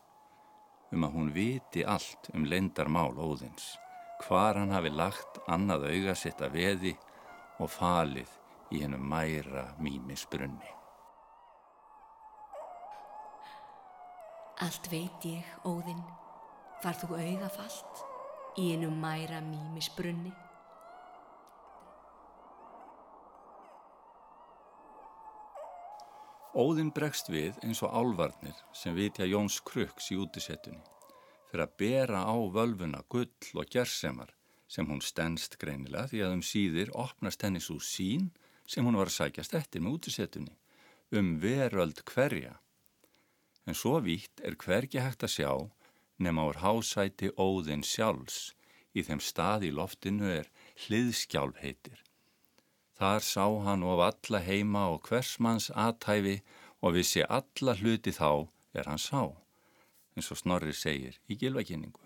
um 0.95 1.03
að 1.03 1.13
hún 1.17 1.33
viti 1.35 1.83
allt 1.85 2.31
um 2.33 2.47
lendarmál 2.49 3.13
óðins 3.19 3.75
hvar 4.23 4.57
hann 4.57 4.73
hafi 4.73 4.89
lagt 4.89 5.39
annað 5.47 5.89
auga 5.91 6.15
sitt 6.17 6.41
að 6.41 6.57
veði 6.57 6.93
og 7.61 7.69
falið 7.69 8.31
í 8.73 8.81
hennum 8.83 9.03
mæra 9.09 9.67
mýmisbrunni. 9.81 10.73
Allt 14.65 14.89
veit 14.89 15.25
ég, 15.29 15.45
Óðinn, 15.69 16.01
var 16.81 16.97
þú 16.97 17.13
augafallt 17.19 18.03
í 18.57 18.71
hennum 18.71 18.97
mæra 19.01 19.37
mýmisbrunni. 19.45 20.33
Óðinn 26.57 26.87
bregst 26.89 27.27
við 27.29 27.57
eins 27.61 27.83
og 27.85 27.91
álvarnir 27.93 28.57
sem 28.73 28.95
vitja 28.97 29.27
Jóns 29.29 29.59
Kruks 29.61 30.07
í 30.09 30.15
útisettunni 30.17 30.79
fyrir 31.51 31.63
að 31.67 31.75
bera 31.77 32.21
á 32.25 32.33
völvuna 32.55 33.03
gull 33.13 33.51
og 33.61 33.69
gersemar 33.69 34.31
sem 34.65 34.87
hún 34.89 35.03
stennst 35.05 35.59
greinilega 35.61 36.09
því 36.09 36.23
að 36.25 36.33
um 36.39 36.41
síðir 36.49 36.89
opnast 36.97 37.45
henni 37.45 37.61
svo 37.61 37.77
sín 37.77 38.31
sem 38.65 38.89
hún 38.89 38.97
var 38.97 39.11
að 39.11 39.19
sækjast 39.19 39.53
eftir 39.59 39.85
með 39.85 39.99
útisettunni 39.99 40.57
um 41.13 41.29
veröld 41.45 42.01
hverja. 42.09 42.57
En 43.69 43.77
svo 43.77 43.99
vítt 44.01 44.41
er 44.41 44.57
hvergi 44.57 45.05
hægt 45.05 45.27
að 45.29 45.35
sjá 45.37 45.51
nema 46.17 46.49
úr 46.49 46.63
hásæti 46.65 47.29
óðinn 47.37 47.85
sjálfs 47.85 48.55
í 48.97 49.05
þeim 49.05 49.21
stað 49.21 49.69
í 49.69 49.73
loftinu 49.77 50.33
er 50.39 50.49
hliðskjálf 50.87 51.61
heitir. 51.61 52.01
Þar 52.97 53.21
sá 53.21 53.45
hann 53.65 53.83
of 53.85 54.01
alla 54.01 54.39
heima 54.41 54.87
og 54.93 55.03
hversmanns 55.09 55.69
aðtæfi 55.69 56.39
og 56.81 56.95
vissi 56.97 57.21
alla 57.23 57.75
hluti 57.77 58.13
þá 58.15 58.47
er 58.73 58.89
hann 58.89 59.01
sá 59.01 59.21
eins 60.17 60.31
og 60.33 60.39
Snorri 60.41 60.73
segir 60.73 61.19
í 61.29 61.37
gilvækningu. 61.37 62.01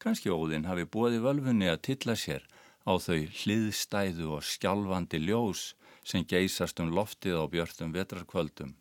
Kanski 0.00 0.30
óðinn 0.32 0.68
hafi 0.70 0.86
bóði 0.86 1.18
völfunni 1.24 1.68
að 1.68 1.82
tilla 1.88 2.14
sér 2.16 2.46
á 2.86 2.94
þau 2.96 3.26
hliðstæðu 3.42 4.30
og 4.36 4.46
skjálfandi 4.46 5.20
ljós 5.26 5.74
sem 6.06 6.24
geysast 6.24 6.80
um 6.80 6.94
loftið 6.94 7.42
á 7.42 7.44
björnum 7.52 7.92
vetrarkvöldum 7.96 8.76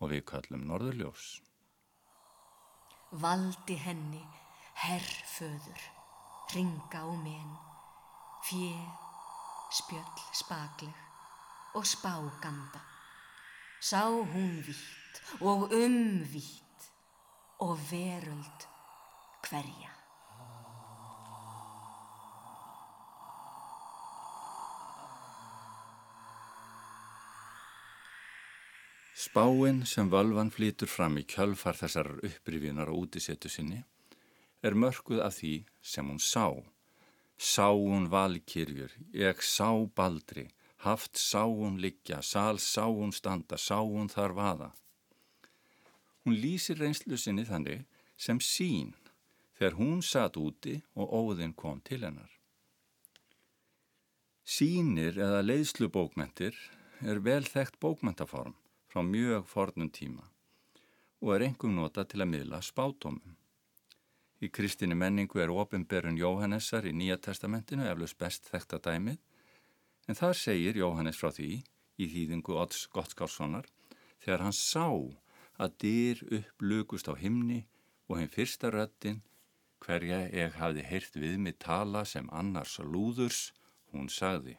og 0.00 0.14
við 0.14 0.24
kallum 0.30 0.64
norðurljós. 0.70 1.42
Valdi 3.12 3.76
henni, 3.76 4.22
herrföður, 4.86 5.82
ringa 6.54 7.02
og 7.10 7.18
menn, 7.20 7.52
fjö, 8.48 8.72
spjöll, 9.72 10.20
spagleg 10.32 10.94
og 11.74 11.86
spáganda. 11.86 12.80
Sá 13.80 14.04
hún 14.06 14.60
vitt 14.66 15.22
og 15.40 15.72
umvitt 15.72 16.90
og 17.58 17.78
veröld 17.90 18.68
hverja. 19.48 19.90
Spáinn 29.16 29.86
sem 29.86 30.10
völvan 30.10 30.50
flýtur 30.50 30.90
fram 30.90 31.16
í 31.16 31.24
kjölfar 31.24 31.78
þessar 31.78 32.08
upprifinar 32.26 32.90
og 32.92 33.06
útisettu 33.06 33.48
sinni 33.48 33.80
er 34.62 34.74
mörguð 34.74 35.22
af 35.24 35.38
því 35.38 35.54
sem 35.80 36.08
hún 36.10 36.20
sá. 36.20 36.71
Sá 37.38 37.70
hún 37.72 38.08
valkyrjur, 38.10 38.92
ég 39.12 39.42
sá 39.42 39.70
baldri, 39.96 40.48
haft 40.84 41.16
sá 41.18 41.44
hún 41.46 41.80
liggja, 41.80 42.22
sál 42.22 42.58
sá 42.58 42.86
hún 42.86 43.12
standa, 43.12 43.58
sá 43.58 43.80
hún 43.80 44.08
þar 44.10 44.34
vaða. 44.38 44.70
Hún 46.24 46.38
lýsir 46.38 46.78
reynslu 46.78 47.18
sinni 47.18 47.44
þannig 47.46 47.82
sem 48.16 48.38
sín 48.38 48.92
þegar 49.58 49.78
hún 49.78 50.02
satt 50.02 50.38
úti 50.38 50.80
og 50.94 51.10
óðinn 51.10 51.54
kom 51.54 51.80
til 51.86 52.02
hennar. 52.06 52.30
Sýnir 54.42 55.18
eða 55.22 55.42
leiðslubókmentir 55.46 56.56
er 57.06 57.20
vel 57.22 57.44
þekkt 57.46 57.78
bókmentaform 57.82 58.56
frá 58.90 59.02
mjög 59.06 59.46
fornum 59.50 59.90
tíma 59.90 60.26
og 61.22 61.36
er 61.36 61.44
engum 61.46 61.76
nota 61.78 62.02
til 62.04 62.24
að 62.24 62.32
miðla 62.32 62.58
spátómum. 62.66 63.36
Í 64.42 64.48
kristinni 64.50 64.96
menningu 64.98 65.38
er 65.38 65.52
ofinberun 65.54 66.18
Jóhannessar 66.18 66.86
í 66.88 66.92
Nýja 66.96 67.18
testamentinu 67.22 67.86
eflust 67.86 68.18
best 68.18 68.48
þekkt 68.50 68.74
að 68.78 68.86
dæmið 68.88 69.20
en 70.10 70.18
þar 70.18 70.38
segir 70.38 70.78
Jóhannes 70.80 71.20
frá 71.20 71.30
því 71.30 71.50
í 72.02 72.08
þýðingu 72.10 72.56
Odds 72.58 72.88
Gottskálssonar 72.90 73.68
þegar 74.24 74.42
hann 74.46 74.56
sá 74.56 74.88
að 75.62 75.76
dyr 75.84 76.24
upp 76.38 76.64
lukust 76.64 77.10
á 77.10 77.14
himni 77.14 77.60
og 78.08 78.18
henn 78.18 78.32
fyrsta 78.32 78.72
röttin, 78.74 79.22
hverja 79.82 80.24
ég 80.30 80.58
hafði 80.58 80.86
heyrt 80.88 81.14
við 81.18 81.38
mig 81.44 81.60
tala 81.62 82.02
sem 82.08 82.26
annars 82.34 82.78
lúðurs, 82.82 83.52
hún 83.94 84.10
sagði. 84.10 84.58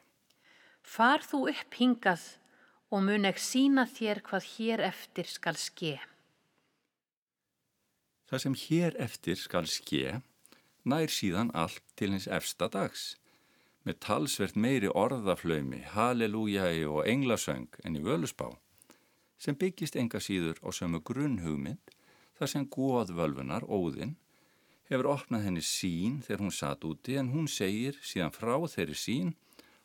Far 0.84 1.24
þú 1.24 1.48
upp 1.52 1.78
hingað 1.80 2.24
og 2.94 3.04
mun 3.08 3.28
ekki 3.28 3.44
sína 3.44 3.86
þér 3.90 4.24
hvað 4.28 4.50
hér 4.56 4.88
eftir 4.88 5.30
skal 5.30 5.60
ske. 5.60 5.98
Það 8.34 8.42
sem 8.42 8.54
hér 8.58 8.96
eftir 8.98 9.36
skal 9.38 9.68
ske 9.70 10.16
nær 10.90 11.12
síðan 11.14 11.52
allt 11.54 11.84
til 11.94 12.16
hins 12.16 12.26
efsta 12.26 12.66
dags 12.66 13.04
með 13.86 14.00
talsvert 14.02 14.58
meiri 14.58 14.90
orðaflaumi, 14.90 15.84
halleluja 15.94 16.64
og 16.90 17.06
englasöng 17.06 17.68
en 17.86 18.00
í 18.00 18.02
völusbá 18.02 18.48
sem 19.38 19.54
byggist 19.54 20.00
enga 20.02 20.18
síður 20.18 20.58
á 20.66 20.74
sömu 20.74 21.04
grunnhugmynd 21.06 21.94
þar 22.40 22.50
sem 22.56 22.66
góðvölfunar, 22.74 23.70
óðinn, 23.70 24.18
hefur 24.90 25.12
opnað 25.14 25.46
henni 25.52 25.62
sín 25.70 26.18
þegar 26.26 26.48
hún 26.48 26.58
satt 26.58 26.90
úti 26.90 27.22
en 27.22 27.30
hún 27.36 27.46
segir 27.46 28.02
síðan 28.02 28.34
frá 28.34 28.58
þeirri 28.66 28.98
sín 28.98 29.34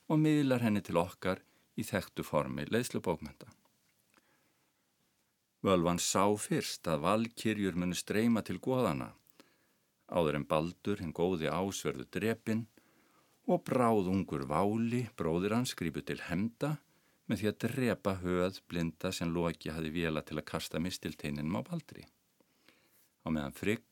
og 0.08 0.24
miðlar 0.24 0.64
henni 0.64 0.80
til 0.80 0.96
okkar 0.96 1.44
í 1.76 1.84
þekktu 1.84 2.24
formi 2.24 2.64
leiðslubókmenta. 2.72 3.58
Völvan 5.64 5.99
sá 5.99 6.23
fyrst 6.38 6.87
að 6.87 7.03
valkyrjur 7.03 7.75
muni 7.75 7.97
streyma 7.99 8.44
til 8.47 8.61
góðana, 8.62 9.11
áður 10.07 10.38
en 10.38 10.47
baldur 10.47 11.01
hinn 11.03 11.14
góði 11.14 11.51
ásverðu 11.51 12.07
drepin 12.14 12.66
og 13.49 13.64
bráðungur 13.66 14.44
váli 14.47 15.09
bróðir 15.18 15.57
hans 15.57 15.75
grípu 15.75 16.05
til 16.07 16.21
hemda 16.29 16.77
með 17.29 17.40
því 17.40 17.49
að 17.51 17.59
drepa 17.64 18.14
höð 18.23 18.61
blinda 18.71 19.11
sem 19.12 19.33
Loki 19.35 19.73
hafi 19.75 19.90
vela 19.92 20.23
til 20.23 20.38
að 20.38 20.49
kasta 20.49 20.81
mistilteininum 20.81 21.59
á 21.59 21.62
Baldri. 21.66 22.05
Á 23.25 23.29
meðan 23.29 23.57
Frigg, 23.57 23.85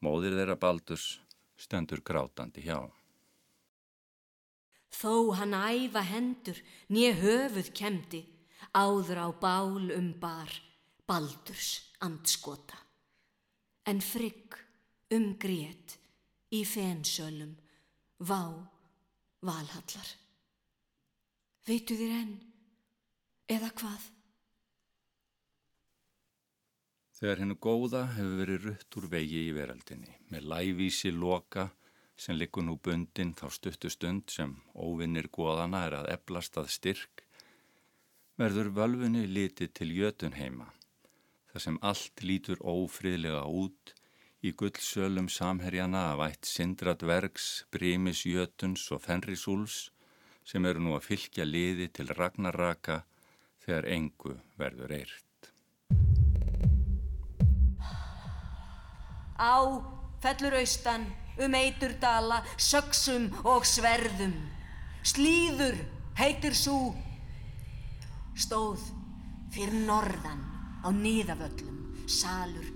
móðir 0.00 0.36
þeirra 0.38 0.56
Baldurs, 0.60 1.18
stöndur 1.58 2.00
grátandi 2.06 2.64
hjá. 2.64 2.78
Þó 4.94 5.34
hann 5.36 5.56
æfa 5.58 6.04
hendur, 6.06 6.60
nýja 6.88 7.16
höfuð 7.18 7.72
kemdi, 7.74 8.22
áður 8.72 9.26
á 9.26 9.28
bál 9.42 9.90
um 9.90 10.12
bar, 10.22 10.52
Baldurs 11.04 11.92
andskota. 12.00 12.78
En 13.84 14.00
Frigg 14.00 14.56
um 15.12 15.34
grét 15.36 15.98
í 16.56 16.62
fensölum, 16.64 17.50
vá 18.24 18.40
valhallar. 19.44 20.12
Veitu 21.68 21.98
þér 21.98 22.14
enn? 22.22 22.34
Eða 23.52 23.68
hvað? 23.76 24.06
Þegar 27.18 27.42
hennu 27.42 27.56
góða 27.60 28.00
hefur 28.14 28.38
verið 28.40 28.64
rutt 28.68 28.96
úr 29.00 29.08
vegi 29.12 29.42
í 29.50 29.52
veraldinni 29.56 30.16
með 30.32 30.48
lævísi 30.54 31.12
loka 31.12 31.66
sem 32.16 32.38
likur 32.40 32.64
nú 32.64 32.78
bundin 32.80 33.34
þá 33.36 33.44
stuttu 33.52 33.90
stund 33.92 34.32
sem 34.32 34.56
óvinnir 34.72 35.28
góðana 35.28 35.84
er 35.90 35.98
að 36.00 36.08
eblast 36.14 36.56
að 36.56 36.72
styrk 36.78 37.26
verður 38.40 38.72
völfunni 38.80 39.26
litið 39.28 39.72
til 39.76 39.90
jötun 39.98 40.38
heima 40.38 40.70
þar 41.54 41.62
sem 41.62 41.76
allt 41.86 42.22
lítur 42.26 42.58
ófriðlega 42.66 43.44
út 43.46 43.92
í 44.42 44.50
gullsölum 44.58 45.28
samherjana 45.30 46.08
af 46.10 46.22
ætt 46.26 46.48
Sindradvergs, 46.50 47.62
Brímis 47.70 48.24
Jötuns 48.26 48.88
og 48.90 49.04
Fenrisúls 49.04 49.92
sem 50.42 50.66
eru 50.66 50.82
nú 50.82 50.96
að 50.96 51.06
fylgja 51.12 51.46
liði 51.46 51.86
til 51.94 52.10
Ragnaraka 52.10 53.04
þegar 53.62 53.86
engu 53.94 54.34
verður 54.58 54.96
eirt. 54.96 55.50
Á 59.38 59.54
fellur 60.24 60.58
austan 60.58 61.06
um 61.38 61.54
eiturdala, 61.54 62.40
söksum 62.58 63.30
og 63.46 63.62
sverðum. 63.66 64.34
Slíður 65.06 65.78
heitir 66.18 66.58
svo 66.58 66.96
stóð 68.34 68.82
fyrir 69.54 69.86
norðan 69.86 70.53
á 70.84 70.88
niðavöllum, 70.92 72.04
salur 72.06 72.68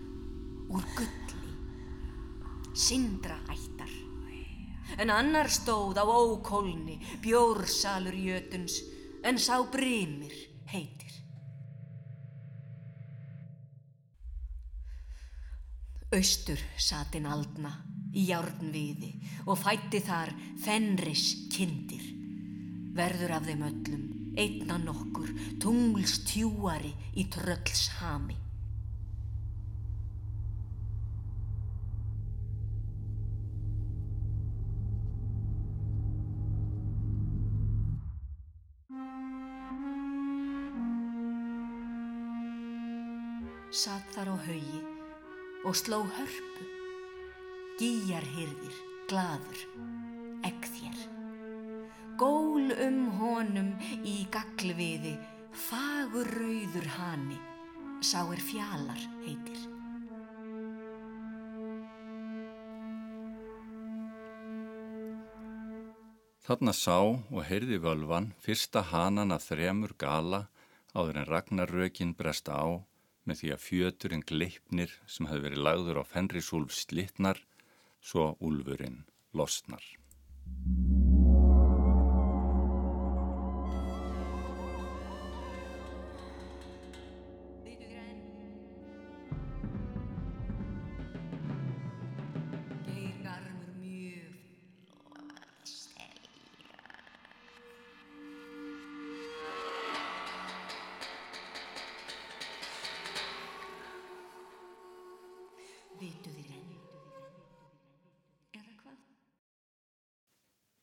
úr 0.72 0.84
gulli, 0.96 1.52
sindra 2.72 3.36
ættar. 3.52 3.92
En 4.98 5.12
annar 5.12 5.50
stóð 5.52 6.00
á 6.00 6.04
ókólni, 6.08 6.96
bjórsalur 7.20 8.16
jötuns, 8.16 8.80
en 9.22 9.36
sá 9.36 9.60
brimir 9.68 10.32
heitir. 10.72 11.12
Austur 16.08 16.60
satin 16.80 17.28
aldna 17.28 17.74
í 18.16 18.30
járnviði 18.30 19.12
og 19.44 19.58
fætti 19.60 20.00
þar 20.00 20.32
fenris 20.64 21.34
kindir. 21.52 22.06
Verður 22.96 23.36
af 23.36 23.44
þeim 23.44 23.66
öllum, 23.68 24.06
einna 24.38 24.78
nokkur, 24.78 25.30
tungls 25.58 26.20
tjúari 26.28 26.92
í 27.18 27.26
trölls 27.32 27.88
hami. 27.98 28.38
Satt 43.78 44.08
þar 44.14 44.32
á 44.32 44.36
haugi 44.46 44.80
og 45.68 45.74
sló 45.76 46.00
hörpu. 46.02 46.64
Gíjar 47.78 48.24
hyrðir, 48.34 48.78
gladur, 49.10 49.60
honum 53.48 53.72
í 54.04 54.26
gaglviði, 54.32 55.16
fagur 55.56 56.28
rauður 56.36 56.86
hani, 56.98 57.38
sá 58.04 58.20
er 58.28 58.42
fjalar 58.44 59.00
heitir. 59.24 59.64
Þarna 66.48 66.72
sá 66.72 66.96
og 67.04 67.42
heyrði 67.44 67.76
völvan 67.84 68.30
fyrsta 68.40 68.80
hanan 68.92 69.34
að 69.36 69.50
þremur 69.50 69.92
gala 70.00 70.46
áður 70.96 71.20
en 71.20 71.28
ragnarrökin 71.28 72.14
bresta 72.16 72.56
á 72.56 72.80
með 73.28 73.42
því 73.42 73.50
að 73.52 73.64
fjöturinn 73.66 74.24
gleipnir 74.24 74.94
sem 75.04 75.28
hefði 75.28 75.44
verið 75.44 75.64
lagður 75.66 76.00
á 76.00 76.04
fenrisúlf 76.08 76.72
slittnar 76.72 77.42
svo 78.00 78.32
úlfurinn 78.40 79.02
losnar. 79.36 79.84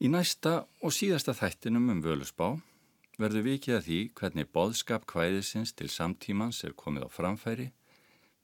Í 0.05 0.09
næsta 0.11 0.67
og 0.85 0.91
síðasta 0.93 1.33
þættinum 1.33 1.87
um 1.89 2.01
völusbá 2.03 2.59
verður 3.17 3.45
vikið 3.47 3.75
að 3.77 3.85
því 3.87 3.99
hvernig 4.19 4.49
boðskap 4.53 5.07
kvæðisins 5.09 5.71
til 5.73 5.87
samtímans 5.89 6.59
er 6.67 6.75
komið 6.77 7.07
á 7.07 7.09
framfæri 7.09 7.65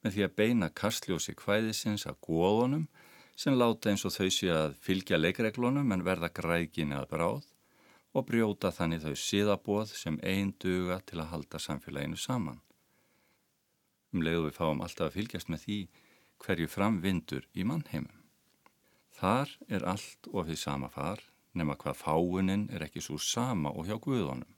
með 0.02 0.16
því 0.16 0.24
að 0.26 0.34
beina 0.40 0.68
kastljósi 0.80 1.36
kvæðisins 1.38 2.08
að 2.10 2.18
góðunum 2.26 2.88
sem 3.38 3.54
láta 3.54 3.92
eins 3.92 4.02
og 4.08 4.14
þau 4.16 4.30
sé 4.34 4.50
að 4.50 4.74
fylgja 4.82 5.20
leikreglunum 5.20 5.94
en 5.94 6.02
verða 6.08 6.32
græginni 6.34 6.98
að 6.98 7.10
bráð 7.12 7.46
og 8.10 8.26
brjóta 8.32 8.72
þannig 8.74 9.04
þau 9.06 9.14
síðabóð 9.28 9.94
sem 10.02 10.18
einn 10.32 10.50
duga 10.64 10.98
til 11.06 11.20
að 11.22 11.30
halda 11.36 11.60
samfélaginu 11.62 12.18
saman. 12.18 12.58
Um 14.10 14.24
leiðu 14.26 14.48
við 14.48 14.58
fáum 14.58 14.82
alltaf 14.82 15.12
að 15.12 15.20
fylgjast 15.20 15.52
með 15.52 15.68
því 15.68 15.78
hverju 16.42 16.72
framvindur 16.74 17.46
í 17.54 17.68
mannheimum. 17.70 18.18
Þar 19.14 19.54
er 19.70 19.86
allt 19.86 20.26
því 20.26 20.58
sama 20.58 20.90
far 20.90 21.22
nema 21.54 21.76
hvað 21.76 22.00
fáunin 22.00 22.66
er 22.72 22.86
ekki 22.86 23.02
svo 23.04 23.18
sama 23.20 23.72
og 23.72 23.88
hjá 23.88 23.98
guðunum. 24.00 24.48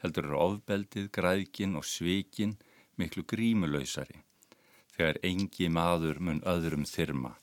Heldur 0.00 0.30
eru 0.30 0.40
ofbeldið, 0.40 1.10
græðkin 1.12 1.76
og 1.76 1.84
svikin 1.84 2.56
miklu 2.96 3.24
grímulausari 3.28 4.22
þegar 4.94 5.20
engi 5.24 5.68
maður 5.72 6.20
mun 6.20 6.42
öðrum 6.48 6.84
þyrma. 6.88 7.34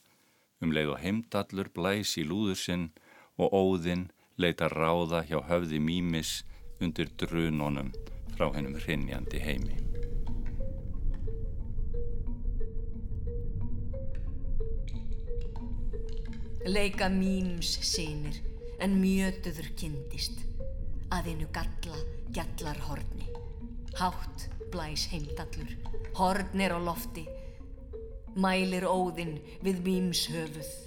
Um 0.62 0.73
leið 0.73 0.93
og 0.93 1.01
heimdallur 1.01 1.69
blæs 1.73 2.17
í 2.21 2.25
lúður 2.25 2.57
sinn 2.57 2.89
og 3.38 3.53
óðinn 3.53 4.07
leita 4.38 4.69
ráða 4.73 5.23
hjá 5.29 5.39
höfði 5.49 5.81
mýmis 5.81 6.41
undir 6.81 7.10
drunonum 7.17 7.93
frá 8.36 8.49
hennum 8.53 8.77
hrinnjandi 8.77 9.41
heimi. 9.41 9.77
Leika 16.67 17.07
mýms 17.07 17.77
sinir 17.86 18.41
en 18.83 18.99
mjötuður 19.01 19.71
kindist 19.79 20.43
að 21.13 21.31
einu 21.31 21.47
galla 21.55 22.01
gjallar 22.35 22.79
horni. 22.87 23.29
Hátt 23.97 24.47
blæs 24.71 25.07
heimdallur, 25.11 25.71
horn 26.19 26.61
er 26.61 26.75
á 26.75 26.79
lofti, 26.81 27.23
mælir 28.37 28.85
óðinn 28.85 29.39
við 29.65 29.81
mýms 29.85 30.27
höfuð. 30.33 30.87